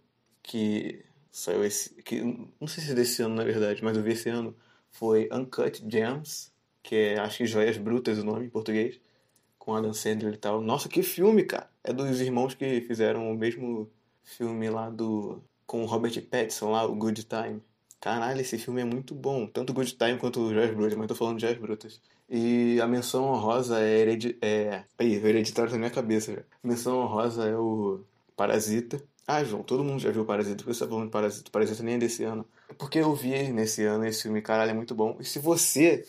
que 0.50 1.04
saiu 1.30 1.64
esse. 1.64 1.94
que 2.02 2.20
Não 2.60 2.66
sei 2.66 2.82
se 2.82 2.90
é 2.90 2.94
desse 2.94 3.22
ano, 3.22 3.36
na 3.36 3.44
verdade, 3.44 3.84
mas 3.84 3.96
eu 3.96 4.02
vi 4.02 4.12
esse 4.12 4.28
ano. 4.28 4.56
Foi 4.90 5.28
Uncut 5.32 5.80
Gems, 5.88 6.52
que 6.82 6.96
é, 6.96 7.20
acho 7.20 7.38
que 7.38 7.46
Joias 7.46 7.78
Brutas 7.78 8.18
o 8.18 8.24
nome 8.24 8.46
em 8.46 8.50
português, 8.50 9.00
com 9.56 9.76
Adam 9.76 9.92
Sandler 9.92 10.34
e 10.34 10.36
tal. 10.36 10.60
Nossa, 10.60 10.88
que 10.88 11.04
filme, 11.04 11.44
cara! 11.44 11.70
É 11.84 11.92
dos 11.92 12.20
irmãos 12.20 12.54
que 12.54 12.80
fizeram 12.80 13.30
o 13.30 13.36
mesmo 13.36 13.88
filme 14.24 14.68
lá 14.68 14.90
do. 14.90 15.40
com 15.66 15.84
Robert 15.84 16.20
Pattinson 16.26 16.72
lá, 16.72 16.84
o 16.84 16.96
Good 16.96 17.24
Time. 17.26 17.62
Caralho, 18.00 18.40
esse 18.40 18.58
filme 18.58 18.80
é 18.80 18.84
muito 18.84 19.14
bom. 19.14 19.46
Tanto 19.46 19.72
Good 19.72 19.96
Time 19.96 20.18
quanto 20.18 20.52
Joias 20.52 20.74
Brutas, 20.74 20.98
mas 20.98 21.06
tô 21.06 21.14
falando 21.14 21.36
de 21.36 21.42
Joias 21.42 21.58
Brutas. 21.60 22.00
E 22.28 22.80
a 22.80 22.88
menção 22.88 23.24
honrosa 23.24 23.80
é, 23.80 24.00
heredi 24.00 24.36
é... 24.40 24.84
Aí, 24.98 25.14
hereditário 25.14 25.70
na 25.70 25.78
minha 25.78 25.90
cabeça 25.90 26.32
já. 26.32 26.40
A 26.40 26.66
menção 26.66 26.98
honrosa 26.98 27.46
é 27.46 27.56
o 27.56 28.00
Parasita. 28.36 29.00
Ah, 29.32 29.44
João, 29.44 29.62
todo 29.62 29.84
mundo 29.84 30.00
já 30.00 30.10
viu 30.10 30.24
Parasita. 30.24 30.56
Por 30.56 30.64
que 30.64 30.74
você 30.74 30.80
tá 30.80 30.90
falando 30.90 31.04
de 31.04 31.12
Parasita? 31.12 31.50
Parasita 31.52 31.84
nem 31.84 31.94
é 31.94 31.98
desse 31.98 32.24
ano. 32.24 32.44
Porque 32.76 32.98
eu 32.98 33.14
vi 33.14 33.30
nesse 33.52 33.84
ano 33.84 34.04
esse 34.04 34.22
filme, 34.22 34.42
caralho, 34.42 34.72
é 34.72 34.74
muito 34.74 34.92
bom. 34.92 35.16
E 35.20 35.24
se 35.24 35.38
você, 35.38 36.04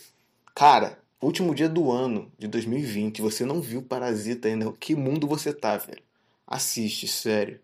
cara, 0.56 0.98
último 1.20 1.54
dia 1.54 1.68
do 1.68 1.92
ano 1.92 2.32
de 2.36 2.48
2020, 2.48 3.22
você 3.22 3.44
não 3.44 3.60
viu 3.60 3.80
Parasita 3.80 4.48
ainda, 4.48 4.72
que 4.72 4.96
mundo 4.96 5.28
você 5.28 5.52
tá, 5.52 5.76
velho? 5.76 6.02
Assiste, 6.44 7.06
sério. 7.06 7.60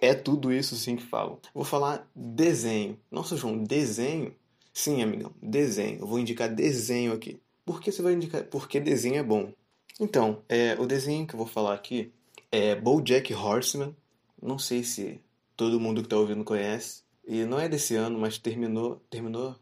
É 0.00 0.14
tudo 0.14 0.50
isso 0.50 0.74
sim 0.76 0.96
que 0.96 1.02
falam. 1.02 1.38
Vou 1.52 1.64
falar 1.64 2.08
desenho. 2.16 2.98
Nossa, 3.10 3.36
João, 3.36 3.62
desenho? 3.62 4.34
Sim, 4.72 5.02
amigão, 5.02 5.30
desenho. 5.42 6.00
Eu 6.00 6.06
vou 6.06 6.18
indicar 6.18 6.48
desenho 6.48 7.12
aqui. 7.12 7.38
Por 7.66 7.82
que 7.82 7.92
você 7.92 8.00
vai 8.00 8.14
indicar? 8.14 8.44
Porque 8.44 8.80
desenho 8.80 9.16
é 9.16 9.22
bom. 9.22 9.52
Então, 10.00 10.42
é, 10.48 10.74
o 10.80 10.86
desenho 10.86 11.26
que 11.26 11.34
eu 11.34 11.38
vou 11.38 11.46
falar 11.46 11.74
aqui 11.74 12.10
é 12.50 12.74
BoJack 12.74 13.34
Horseman. 13.34 13.94
Não 14.42 14.58
sei 14.58 14.82
se 14.82 15.20
todo 15.56 15.78
mundo 15.78 16.00
que 16.00 16.06
está 16.06 16.16
ouvindo 16.16 16.44
conhece. 16.44 17.04
E 17.24 17.44
não 17.44 17.60
é 17.60 17.68
desse 17.68 17.94
ano, 17.94 18.18
mas 18.18 18.38
terminou, 18.38 18.96
terminou, 19.08 19.54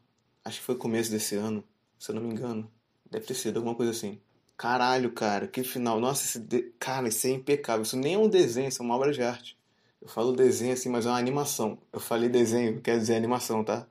acho 0.43 0.59
que 0.61 0.65
foi 0.65 0.75
começo 0.75 1.11
desse 1.11 1.37
ano, 1.37 1.63
se 1.99 2.11
eu 2.11 2.15
não 2.15 2.23
me 2.23 2.31
engano. 2.31 2.71
Deve 3.11 3.27
ter 3.27 3.35
sido 3.35 3.59
alguma 3.59 3.75
coisa 3.75 3.93
assim. 3.93 4.19
Caralho, 4.57 5.13
cara, 5.13 5.47
que 5.47 5.63
final. 5.63 6.01
Nossa, 6.01 6.25
esse 6.25 6.39
de... 6.39 6.73
cara, 6.79 7.09
isso 7.09 7.27
é 7.27 7.31
impecável. 7.31 7.83
Isso 7.83 7.97
nem 7.97 8.15
é 8.15 8.19
um 8.19 8.29
desenho, 8.29 8.69
isso 8.69 8.83
é 8.83 8.85
uma 8.85 8.95
obra 8.97 9.13
de 9.13 9.23
arte. 9.23 9.59
Eu 10.01 10.09
falo 10.09 10.33
desenho 10.33 10.73
assim, 10.73 10.89
mas 10.89 11.05
é 11.05 11.11
uma 11.11 11.19
animação. 11.19 11.79
Eu 11.93 12.01
falei 12.01 12.29
desenho, 12.29 12.81
quer 12.81 12.99
dizer 12.99 13.17
animação, 13.17 13.63
tá? 13.63 13.87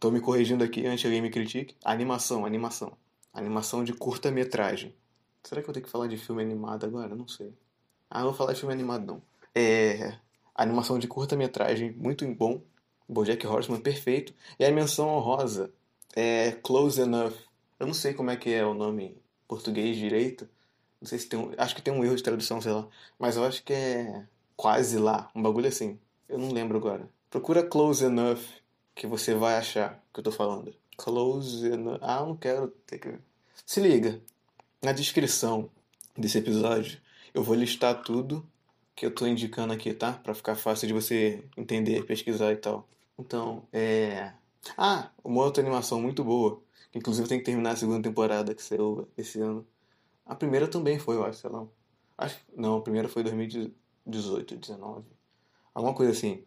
Tô 0.00 0.10
me 0.10 0.20
corrigindo 0.20 0.64
aqui 0.64 0.86
antes 0.86 1.02
que 1.02 1.06
alguém 1.06 1.22
me 1.22 1.30
critique. 1.30 1.76
Animação, 1.84 2.44
animação. 2.44 2.96
Animação 3.32 3.84
de 3.84 3.92
curta-metragem. 3.92 4.94
Será 5.44 5.62
que 5.62 5.68
eu 5.68 5.74
tenho 5.74 5.84
que 5.84 5.90
falar 5.90 6.08
de 6.08 6.16
filme 6.16 6.42
animado 6.42 6.84
agora? 6.84 7.14
Não 7.14 7.28
sei. 7.28 7.54
Ah, 8.10 8.18
não 8.20 8.26
vou 8.26 8.34
falar 8.34 8.52
de 8.52 8.60
filme 8.60 8.74
animado, 8.74 9.06
não. 9.06 9.22
É. 9.54 10.18
Animação 10.54 10.98
de 10.98 11.08
curta-metragem, 11.08 11.92
muito 11.92 12.26
bom. 12.34 12.62
Bojack 13.08 13.46
Horseman, 13.46 13.80
perfeito. 13.80 14.32
E 14.58 14.64
a 14.64 14.70
menção 14.70 15.08
honrosa 15.08 15.72
é 16.14 16.52
Close 16.52 17.00
Enough. 17.00 17.34
Eu 17.78 17.86
não 17.86 17.94
sei 17.94 18.14
como 18.14 18.30
é 18.30 18.36
que 18.36 18.52
é 18.52 18.64
o 18.64 18.72
nome 18.72 19.04
em 19.04 19.16
português 19.48 19.96
direito. 19.96 20.48
Não 21.00 21.08
sei 21.08 21.18
se 21.18 21.28
tem 21.28 21.38
um... 21.38 21.52
Acho 21.58 21.74
que 21.74 21.82
tem 21.82 21.92
um 21.92 22.04
erro 22.04 22.16
de 22.16 22.22
tradução, 22.22 22.60
sei 22.60 22.72
lá. 22.72 22.86
Mas 23.18 23.36
eu 23.36 23.44
acho 23.44 23.62
que 23.64 23.72
é 23.72 24.24
quase 24.56 24.96
lá, 24.98 25.30
um 25.34 25.42
bagulho 25.42 25.68
assim. 25.68 25.98
Eu 26.28 26.38
não 26.38 26.52
lembro 26.52 26.78
agora. 26.78 27.08
Procura 27.28 27.62
Close 27.62 28.04
Enough 28.04 28.40
que 28.94 29.06
você 29.06 29.34
vai 29.34 29.56
achar 29.56 30.02
que 30.12 30.20
eu 30.20 30.24
tô 30.24 30.30
falando. 30.30 30.74
Close 30.96 31.66
Enough. 31.66 31.98
Ah, 32.00 32.20
não 32.20 32.36
quero 32.36 32.68
ter 32.86 32.98
que. 32.98 33.18
Se 33.66 33.80
liga. 33.80 34.20
Na 34.80 34.92
descrição 34.92 35.68
desse 36.16 36.38
episódio, 36.38 37.00
eu 37.32 37.42
vou 37.42 37.56
listar 37.56 38.02
tudo 38.02 38.46
que 38.94 39.06
eu 39.06 39.14
tô 39.14 39.26
indicando 39.26 39.72
aqui, 39.72 39.92
tá? 39.94 40.12
Pra 40.12 40.34
ficar 40.34 40.54
fácil 40.56 40.88
de 40.88 40.94
você 40.94 41.44
entender, 41.56 42.04
pesquisar 42.04 42.52
e 42.52 42.56
tal. 42.56 42.88
Então, 43.18 43.66
é. 43.72 44.32
Ah, 44.76 45.10
uma 45.22 45.42
outra 45.44 45.62
animação 45.62 46.00
muito 46.00 46.24
boa. 46.24 46.62
Que 46.92 46.98
inclusive 46.98 47.28
tem 47.28 47.38
que 47.38 47.44
terminar 47.44 47.72
a 47.72 47.76
segunda 47.76 48.02
temporada 48.02 48.54
que 48.54 48.62
saiu 48.62 49.08
esse 49.16 49.40
ano. 49.40 49.66
A 50.26 50.34
primeira 50.34 50.68
também 50.68 50.98
foi, 50.98 51.16
eu 51.16 51.24
acho, 51.24 51.40
sei 51.40 51.50
lá. 51.50 51.66
Acho... 52.16 52.38
Não, 52.56 52.76
a 52.78 52.82
primeira 52.82 53.08
foi 53.08 53.22
2018. 53.22 53.84
18, 54.06 54.56
19. 54.56 55.04
Alguma 55.74 55.94
coisa 55.94 56.12
assim. 56.12 56.44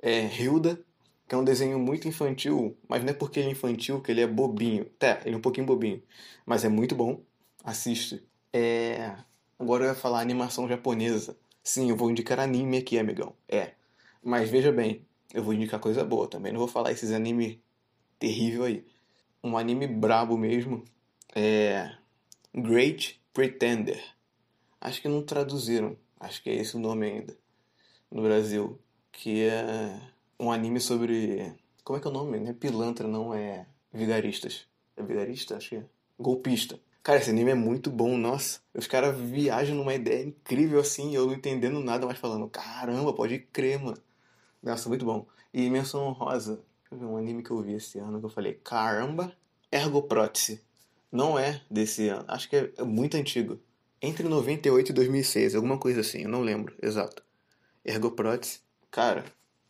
É 0.00 0.26
Hilda, 0.26 0.84
que 1.28 1.34
é 1.34 1.38
um 1.38 1.44
desenho 1.44 1.78
muito 1.78 2.08
infantil, 2.08 2.76
mas 2.88 3.02
não 3.02 3.10
é 3.10 3.14
porque 3.14 3.40
ele 3.40 3.48
é 3.48 3.52
infantil 3.52 4.00
que 4.00 4.10
ele 4.10 4.20
é 4.20 4.26
bobinho. 4.26 4.84
Tá, 4.98 5.20
ele 5.24 5.34
é 5.34 5.38
um 5.38 5.40
pouquinho 5.40 5.66
bobinho, 5.66 6.02
mas 6.46 6.64
é 6.64 6.68
muito 6.68 6.94
bom. 6.94 7.22
Assiste. 7.64 8.26
É... 8.52 9.16
Agora 9.58 9.84
eu 9.84 9.88
ia 9.88 9.94
falar 9.94 10.20
animação 10.20 10.68
japonesa. 10.68 11.36
Sim, 11.62 11.90
eu 11.90 11.96
vou 11.96 12.10
indicar 12.10 12.40
anime 12.40 12.78
aqui, 12.78 12.98
amigão. 12.98 13.34
É. 13.48 13.72
Mas 14.22 14.50
veja 14.50 14.72
bem, 14.72 15.06
eu 15.32 15.42
vou 15.42 15.54
indicar 15.54 15.80
coisa 15.80 16.04
boa 16.04 16.26
também. 16.28 16.52
Não 16.52 16.58
vou 16.58 16.68
falar 16.68 16.92
esses 16.92 17.12
anime 17.12 17.62
terrível 18.18 18.64
aí. 18.64 18.84
Um 19.42 19.56
anime 19.56 19.86
brabo 19.86 20.36
mesmo 20.36 20.84
é 21.34 21.92
Great 22.54 23.20
Pretender. 23.32 24.02
Acho 24.80 25.00
que 25.00 25.08
não 25.08 25.22
traduziram 25.22 25.96
acho 26.22 26.42
que 26.42 26.50
é 26.50 26.54
esse 26.54 26.76
o 26.76 26.80
nome 26.80 27.06
ainda, 27.06 27.36
no 28.10 28.22
Brasil, 28.22 28.80
que 29.10 29.42
é 29.42 30.00
um 30.38 30.50
anime 30.50 30.80
sobre. 30.80 31.52
Como 31.84 31.98
é 31.98 32.00
que 32.00 32.06
é 32.06 32.10
o 32.10 32.14
nome? 32.14 32.38
Não 32.38 32.50
é 32.50 32.52
pilantra, 32.52 33.08
não, 33.08 33.34
é 33.34 33.66
vigaristas. 33.92 34.66
É 34.96 35.02
vigarista? 35.02 35.56
Acho 35.56 35.70
que 35.70 35.76
é. 35.76 35.84
Golpista. 36.18 36.78
Cara, 37.02 37.18
esse 37.18 37.30
anime 37.30 37.50
é 37.50 37.54
muito 37.54 37.90
bom, 37.90 38.16
nossa. 38.16 38.60
Os 38.72 38.86
caras 38.86 39.18
viajam 39.18 39.74
numa 39.74 39.94
ideia 39.94 40.24
incrível 40.24 40.78
assim, 40.80 41.14
eu 41.14 41.26
não 41.26 41.34
entendendo 41.34 41.80
nada, 41.80 42.06
mas 42.06 42.18
falando, 42.18 42.48
caramba, 42.48 43.12
pode 43.12 43.40
crer, 43.40 43.80
mano. 43.80 43.98
Nossa, 44.62 44.88
muito 44.88 45.04
bom. 45.04 45.26
E 45.52 45.68
menção 45.68 46.12
rosa, 46.12 46.60
um 46.92 47.16
anime 47.16 47.42
que 47.42 47.50
eu 47.50 47.60
vi 47.60 47.74
esse 47.74 47.98
ano 47.98 48.20
que 48.20 48.26
eu 48.26 48.30
falei, 48.30 48.54
caramba, 48.62 49.36
Ergoprótese. 49.70 50.62
Não 51.10 51.38
é 51.38 51.60
desse 51.70 52.08
ano, 52.08 52.24
acho 52.28 52.48
que 52.48 52.72
é 52.76 52.82
muito 52.84 53.16
antigo 53.16 53.58
entre 54.02 54.28
98 54.28 54.90
e 54.90 54.92
2006, 54.92 55.54
alguma 55.54 55.78
coisa 55.78 56.00
assim, 56.00 56.22
eu 56.22 56.28
não 56.28 56.40
lembro, 56.40 56.74
exato. 56.82 57.22
Ergoprótese, 57.84 58.60
cara, 58.90 59.24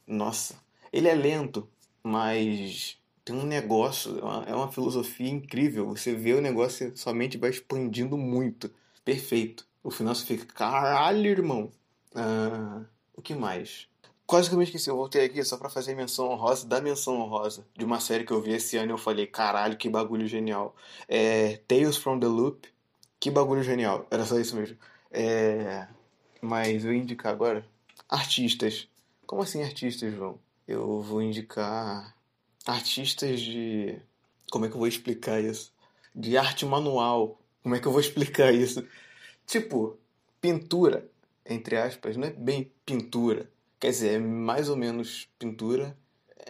nossa, 0.07 0.55
ele 0.91 1.07
é 1.07 1.15
lento, 1.15 1.69
mas 2.03 2.99
tem 3.25 3.37
um 3.37 3.45
negócio, 3.45 4.19
é 4.19 4.23
uma, 4.23 4.45
é 4.45 4.55
uma 4.55 4.73
filosofia 4.73 5.31
incrível. 5.31 5.87
Você 5.89 6.15
vê 6.15 6.35
o 6.35 6.41
negócio 6.41 6.89
e 6.89 6.97
sua 6.97 7.15
mente 7.15 7.39
vai 7.39 7.51
expandindo 7.51 8.17
muito. 8.17 8.71
Perfeito. 9.05 9.67
O 9.83 9.91
final 9.91 10.15
você 10.15 10.25
fica, 10.25 10.47
caralho, 10.47 11.27
irmão. 11.27 11.71
Ah, 12.15 12.83
o 13.15 13.23
que 13.23 13.35
mais? 13.35 13.89
Quase 14.27 14.49
que 14.49 14.55
eu 14.55 14.59
me 14.59 14.65
esqueci, 14.65 14.89
eu 14.89 14.97
voltei 14.97 15.25
aqui 15.25 15.45
só 15.45 15.57
pra 15.57 15.69
fazer 15.69 15.95
menção 15.95 16.31
honrosa 16.31 16.67
da 16.67 16.81
menção 16.81 17.21
honrosa 17.21 17.67
de 17.77 17.85
uma 17.85 18.01
série 18.01 18.25
que 18.25 18.33
eu 18.33 18.41
vi 18.41 18.53
esse 18.53 18.77
ano 18.77 18.93
e 18.93 18.95
eu 18.95 18.99
falei, 18.99 19.27
caralho, 19.27 19.77
que 19.77 19.89
bagulho 19.89 20.27
genial. 20.27 20.75
É 21.09 21.59
Tales 21.69 21.97
from 21.97 22.19
the 22.19 22.27
Loop, 22.27 22.69
que 23.21 23.31
bagulho 23.31 23.63
genial. 23.63 24.07
Era 24.11 24.25
só 24.25 24.39
isso 24.39 24.57
mesmo. 24.57 24.77
É... 25.11 25.87
Mas 26.41 26.85
eu 26.85 26.93
indicar 26.95 27.33
agora 27.33 27.65
artistas. 28.09 28.89
Como 29.27 29.43
assim 29.43 29.63
artistas, 29.63 30.15
João? 30.15 30.39
Eu 30.67 31.01
vou 31.03 31.23
indicar 31.23 32.15
artistas 32.67 33.41
de. 33.41 33.99
Como 34.51 34.65
é 34.65 34.69
que 34.69 34.75
eu 34.75 34.79
vou 34.79 34.89
explicar 34.89 35.43
isso? 35.43 35.73
De 36.15 36.37
arte 36.37 36.65
manual. 36.67 37.41
Como 37.63 37.75
é 37.75 37.81
que 37.81 37.87
eu 37.87 37.93
vou 37.93 38.01
explicar 38.01 38.53
isso? 38.53 38.87
Tipo, 39.47 39.99
pintura, 40.41 41.09
entre 41.47 41.77
aspas, 41.77 42.17
não 42.17 42.29
é 42.29 42.31
bem 42.31 42.71
pintura. 42.85 43.51
Quer 43.79 43.91
dizer, 43.91 44.15
é 44.15 44.19
mais 44.19 44.69
ou 44.69 44.77
menos 44.77 45.29
pintura. 45.39 45.97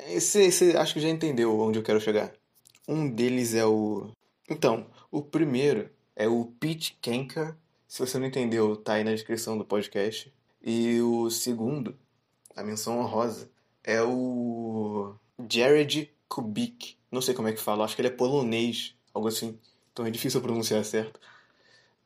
Você 0.08 0.74
acho 0.76 0.94
que 0.94 1.00
já 1.00 1.08
entendeu 1.08 1.58
onde 1.58 1.78
eu 1.78 1.82
quero 1.82 2.00
chegar. 2.00 2.32
Um 2.88 3.08
deles 3.08 3.54
é 3.54 3.64
o. 3.64 4.10
Então, 4.48 4.86
o 5.10 5.22
primeiro 5.22 5.90
é 6.16 6.28
o 6.28 6.46
Pete 6.58 6.98
Kenker. 7.00 7.54
Se 7.86 8.00
você 8.00 8.18
não 8.18 8.26
entendeu, 8.26 8.76
tá 8.76 8.94
aí 8.94 9.04
na 9.04 9.12
descrição 9.12 9.56
do 9.56 9.64
podcast. 9.64 10.32
E 10.62 11.00
o 11.00 11.30
segundo, 11.30 11.96
a 12.54 12.62
menção 12.62 12.98
honrosa, 12.98 13.50
é 13.84 14.02
o 14.02 15.14
Jared 15.48 16.10
Kubik. 16.28 16.96
Não 17.10 17.20
sei 17.20 17.34
como 17.34 17.48
é 17.48 17.52
que 17.52 17.60
fala, 17.60 17.84
acho 17.84 17.94
que 17.94 18.02
ele 18.02 18.08
é 18.08 18.12
polonês, 18.12 18.94
algo 19.12 19.28
assim. 19.28 19.58
Então 19.92 20.06
é 20.06 20.10
difícil 20.10 20.40
pronunciar 20.40 20.84
certo. 20.84 21.20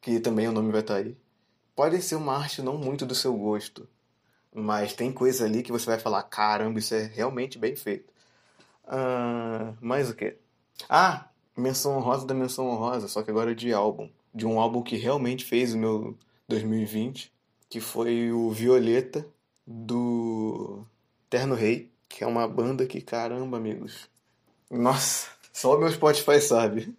Que 0.00 0.20
também 0.20 0.48
o 0.48 0.52
nome 0.52 0.72
vai 0.72 0.80
estar 0.80 0.94
tá 0.94 1.00
aí. 1.00 1.16
Pode 1.74 2.00
ser 2.02 2.16
uma 2.16 2.36
arte 2.36 2.62
não 2.62 2.78
muito 2.78 3.04
do 3.04 3.14
seu 3.14 3.34
gosto, 3.36 3.88
mas 4.54 4.94
tem 4.94 5.12
coisa 5.12 5.44
ali 5.44 5.62
que 5.62 5.72
você 5.72 5.86
vai 5.86 5.98
falar: 5.98 6.22
caramba, 6.24 6.78
isso 6.78 6.94
é 6.94 7.04
realmente 7.04 7.58
bem 7.58 7.76
feito. 7.76 8.12
Uh, 8.84 9.76
mais 9.80 10.08
o 10.08 10.14
que? 10.14 10.36
Ah, 10.88 11.28
menção 11.56 11.96
honrosa 11.96 12.26
da 12.26 12.34
menção 12.34 12.68
honrosa, 12.68 13.08
só 13.08 13.22
que 13.22 13.30
agora 13.30 13.54
de 13.54 13.72
álbum. 13.72 14.10
De 14.34 14.46
um 14.46 14.60
álbum 14.60 14.82
que 14.82 14.96
realmente 14.96 15.44
fez 15.44 15.74
o 15.74 15.78
meu 15.78 16.16
2020, 16.48 17.32
que 17.68 17.80
foi 17.80 18.32
o 18.32 18.50
Violeta 18.50 19.26
do 19.66 20.84
Terno 21.28 21.54
Rei, 21.54 21.90
que 22.08 22.24
é 22.24 22.26
uma 22.26 22.46
banda 22.46 22.86
que, 22.86 23.00
caramba, 23.00 23.56
amigos. 23.56 24.08
Nossa, 24.70 25.28
só 25.52 25.76
o 25.76 25.78
meu 25.78 25.90
Spotify 25.90 26.40
sabe. 26.40 26.94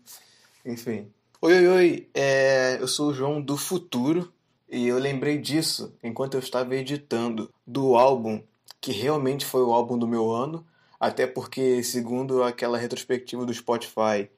Enfim. 0.66 1.12
Oi, 1.42 1.54
oi, 1.54 1.68
oi. 1.68 2.10
É, 2.14 2.78
eu 2.80 2.88
sou 2.88 3.10
o 3.10 3.14
João 3.14 3.42
do 3.42 3.58
Futuro 3.58 4.32
e 4.70 4.88
eu 4.88 4.98
lembrei 4.98 5.38
disso 5.38 5.94
enquanto 6.04 6.34
eu 6.34 6.40
estava 6.40 6.76
editando 6.76 7.54
do 7.66 7.96
álbum 7.96 8.42
que 8.82 8.92
realmente 8.92 9.46
foi 9.46 9.64
o 9.64 9.74
álbum 9.74 9.98
do 9.98 10.08
meu 10.08 10.32
ano, 10.32 10.66
até 11.00 11.28
porque, 11.28 11.84
segundo 11.84 12.44
aquela 12.44 12.78
retrospectiva 12.78 13.46
do 13.46 13.54
Spotify, 13.54 14.30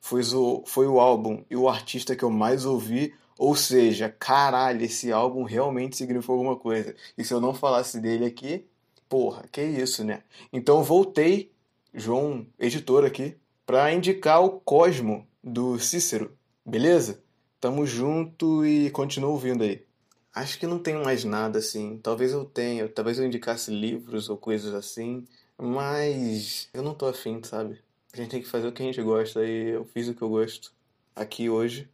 foi 0.00 0.22
o, 0.34 0.64
foi 0.66 0.86
o 0.86 0.98
álbum 0.98 1.44
e 1.50 1.56
o 1.56 1.68
artista 1.68 2.16
que 2.16 2.24
eu 2.24 2.30
mais 2.30 2.64
ouvi. 2.64 3.14
Ou 3.38 3.54
seja, 3.54 4.08
caralho, 4.18 4.84
esse 4.84 5.12
álbum 5.12 5.44
realmente 5.44 5.96
significou 5.96 6.36
alguma 6.36 6.56
coisa. 6.56 6.94
E 7.16 7.24
se 7.24 7.32
eu 7.32 7.40
não 7.40 7.54
falasse 7.54 8.00
dele 8.00 8.24
aqui, 8.24 8.66
porra, 9.10 9.44
que 9.50 9.60
isso, 9.60 10.04
né? 10.04 10.22
Então 10.52 10.84
voltei, 10.84 11.52
João, 11.92 12.46
editor 12.58 13.04
aqui, 13.04 13.36
para 13.66 13.92
indicar 13.92 14.40
o 14.42 14.60
Cosmo 14.60 15.26
do 15.42 15.80
Cícero, 15.80 16.38
beleza? 16.64 17.20
Tamo 17.60 17.84
junto 17.84 18.64
e 18.64 18.88
continua 18.90 19.30
ouvindo 19.30 19.64
aí. 19.64 19.84
Acho 20.32 20.58
que 20.60 20.66
não 20.66 20.78
tenho 20.78 21.02
mais 21.02 21.24
nada 21.24 21.58
assim. 21.58 21.98
Talvez 21.98 22.30
eu 22.32 22.44
tenha, 22.44 22.88
talvez 22.88 23.18
eu 23.18 23.26
indicasse 23.26 23.72
livros 23.72 24.30
ou 24.30 24.36
coisas 24.36 24.72
assim, 24.72 25.26
mas 25.58 26.68
eu 26.72 26.82
não 26.82 26.94
tô 26.94 27.06
afim, 27.06 27.42
sabe? 27.42 27.80
A 28.12 28.16
gente 28.16 28.30
tem 28.30 28.40
que 28.40 28.48
fazer 28.48 28.68
o 28.68 28.72
que 28.72 28.82
a 28.82 28.86
gente 28.86 29.02
gosta 29.02 29.44
e 29.44 29.70
eu 29.70 29.84
fiz 29.86 30.08
o 30.08 30.14
que 30.14 30.22
eu 30.22 30.28
gosto 30.28 30.72
aqui 31.16 31.50
hoje. 31.50 31.90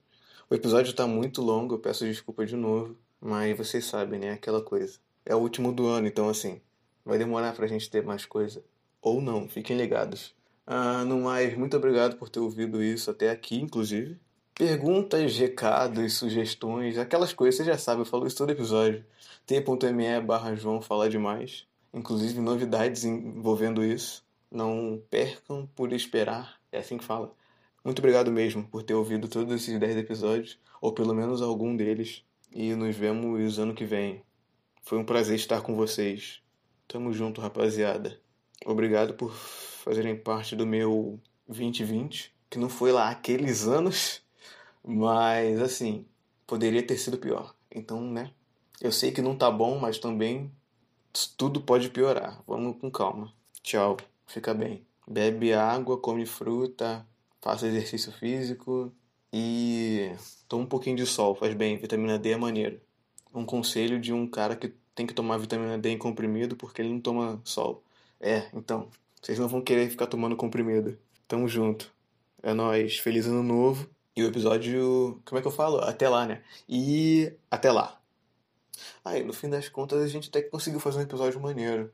O 0.50 0.55
episódio 0.55 0.92
tá 0.92 1.07
muito 1.07 1.40
longo, 1.40 1.74
eu 1.74 1.79
peço 1.79 2.05
desculpa 2.05 2.44
de 2.44 2.57
novo, 2.57 2.94
mas 3.18 3.57
vocês 3.57 3.87
sabem, 3.87 4.20
né? 4.20 4.33
Aquela 4.33 4.61
coisa. 4.61 4.98
É 5.24 5.35
o 5.35 5.38
último 5.38 5.72
do 5.72 5.87
ano, 5.87 6.07
então 6.07 6.29
assim, 6.29 6.61
vai 7.07 7.16
demorar 7.16 7.55
pra 7.55 7.69
gente 7.69 7.88
ter 7.88 8.03
mais 8.03 8.27
coisa. 8.27 8.62
Ou 9.01 9.23
não, 9.23 9.49
fiquem 9.49 9.77
ligados. 9.77 10.35
Ah, 10.66 11.05
no 11.05 11.21
mais, 11.21 11.57
muito 11.57 11.77
obrigado 11.77 12.16
por 12.16 12.29
ter 12.29 12.40
ouvido 12.40 12.83
isso 12.83 13.09
até 13.09 13.31
aqui, 13.31 13.61
inclusive. 13.61 14.19
Perguntas, 14.53 15.38
recados, 15.38 16.14
sugestões, 16.14 16.99
aquelas 16.99 17.33
coisas, 17.33 17.57
você 17.57 17.64
já 17.64 17.79
sabe, 17.79 18.01
eu 18.01 18.07
falo 18.07 18.27
isso 18.27 18.37
todo 18.37 18.51
episódio. 18.51 19.05
t.me 19.47 20.21
barra 20.21 20.57
João 20.57 20.83
falar 20.83 21.09
demais. 21.09 21.66
Inclusive 21.95 22.40
novidades 22.40 23.05
envolvendo 23.05 23.85
isso. 23.85 24.25
Não 24.51 25.01
percam 25.09 25.69
por 25.77 25.92
esperar. 25.92 26.57
É 26.73 26.79
assim 26.79 26.99
que 26.99 27.05
fala. 27.05 27.33
Muito 27.85 28.01
obrigado 28.01 28.33
mesmo 28.33 28.64
por 28.64 28.83
ter 28.83 28.95
ouvido 28.95 29.29
todos 29.29 29.55
esses 29.55 29.79
10 29.79 29.99
episódios, 29.99 30.59
ou 30.81 30.92
pelo 30.92 31.14
menos 31.14 31.40
algum 31.40 31.77
deles. 31.77 32.25
E 32.51 32.75
nos 32.75 32.97
vemos 32.97 33.59
ano 33.61 33.75
que 33.75 33.85
vem. 33.85 34.23
Foi 34.83 34.99
um 34.99 35.05
prazer 35.05 35.37
estar 35.37 35.61
com 35.61 35.77
vocês. 35.77 36.42
Tamo 36.88 37.12
junto, 37.12 37.40
rapaziada. 37.40 38.18
Obrigado 38.64 39.14
por 39.14 39.33
fazerem 39.33 40.16
parte 40.16 40.55
do 40.55 40.66
meu 40.66 41.20
2020, 41.49 42.33
que 42.49 42.59
não 42.59 42.68
foi 42.68 42.92
lá 42.92 43.11
aqueles 43.11 43.66
anos, 43.66 44.22
mas 44.85 45.61
assim, 45.61 46.07
poderia 46.46 46.83
ter 46.83 46.96
sido 46.96 47.18
pior. 47.18 47.55
Então, 47.70 48.01
né? 48.01 48.33
Eu 48.81 48.92
sei 48.92 49.11
que 49.11 49.22
não 49.22 49.37
tá 49.37 49.51
bom, 49.51 49.79
mas 49.79 49.99
também 49.99 50.51
tudo 51.37 51.61
pode 51.61 51.90
piorar. 51.90 52.42
Vamos 52.46 52.79
com 52.81 52.90
calma. 52.90 53.33
Tchau. 53.62 53.96
Fica 54.27 54.53
bem. 54.53 54.85
Bebe 55.09 55.53
água, 55.53 55.96
come 55.96 56.27
fruta, 56.27 57.07
faça 57.40 57.66
exercício 57.66 58.12
físico 58.12 58.92
e 59.33 60.11
toma 60.49 60.64
um 60.64 60.66
pouquinho 60.66 60.96
de 60.96 61.07
sol, 61.07 61.35
faz 61.35 61.55
bem. 61.55 61.77
Vitamina 61.79 62.18
D 62.18 62.31
é 62.31 62.37
maneiro. 62.37 62.81
Um 63.33 63.44
conselho 63.44 64.01
de 64.01 64.12
um 64.12 64.27
cara 64.27 64.57
que 64.57 64.75
tem 64.96 65.06
que 65.06 65.14
tomar 65.14 65.37
vitamina 65.37 65.78
D 65.78 65.90
em 65.90 65.98
comprimido 65.98 66.56
porque 66.56 66.80
ele 66.82 66.88
não 66.88 67.00
toma 67.00 67.40
sol. 67.44 67.85
É, 68.18 68.48
então, 68.54 68.88
vocês 69.22 69.38
não 69.38 69.46
vão 69.46 69.61
querer 69.61 69.90
ficar 69.90 70.06
tomando 70.06 70.35
comprimido. 70.35 70.98
Tamo 71.28 71.46
junto. 71.46 71.92
É 72.42 72.54
nóis. 72.54 72.98
Feliz 72.98 73.26
ano 73.26 73.42
novo. 73.42 73.88
E 74.16 74.22
o 74.22 74.26
episódio. 74.26 75.20
Como 75.26 75.38
é 75.38 75.42
que 75.42 75.46
eu 75.46 75.52
falo? 75.52 75.78
Até 75.80 76.09
lá, 76.09 76.26
né? 76.26 76.42
E 76.66 77.30
até 77.50 77.70
lá. 77.70 78.00
Aí, 79.04 79.22
no 79.22 79.35
fim 79.35 79.50
das 79.50 79.68
contas, 79.68 80.02
a 80.02 80.09
gente 80.09 80.30
até 80.30 80.42
conseguiu 80.42 80.80
fazer 80.80 80.98
um 80.98 81.02
episódio 81.02 81.38
maneiro. 81.40 81.90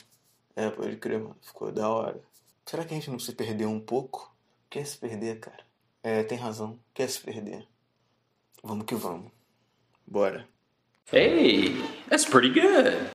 É, 0.55 0.71
pode 0.71 0.97
crer, 0.97 1.19
mano. 1.19 1.37
Ficou 1.43 1.73
da 1.73 1.89
hora. 1.89 2.23
Será 2.65 2.85
que 2.85 2.95
a 2.95 2.97
gente 2.97 3.11
não 3.11 3.19
se 3.19 3.33
perdeu 3.33 3.69
um 3.69 3.81
pouco? 3.81 4.33
Quer 4.71 4.87
se 4.87 4.97
perder, 4.97 5.41
cara? 5.41 5.65
É, 6.05 6.23
tem 6.23 6.39
razão. 6.39 6.79
Quer 6.95 7.09
se 7.09 7.21
perder. 7.21 7.67
Vamos 8.63 8.87
que 8.87 8.95
vamos. 8.95 9.33
Bora. 10.07 10.49
Hey, 11.13 11.75
that's 12.13 12.27
pretty 12.27 12.51
good. 12.51 13.09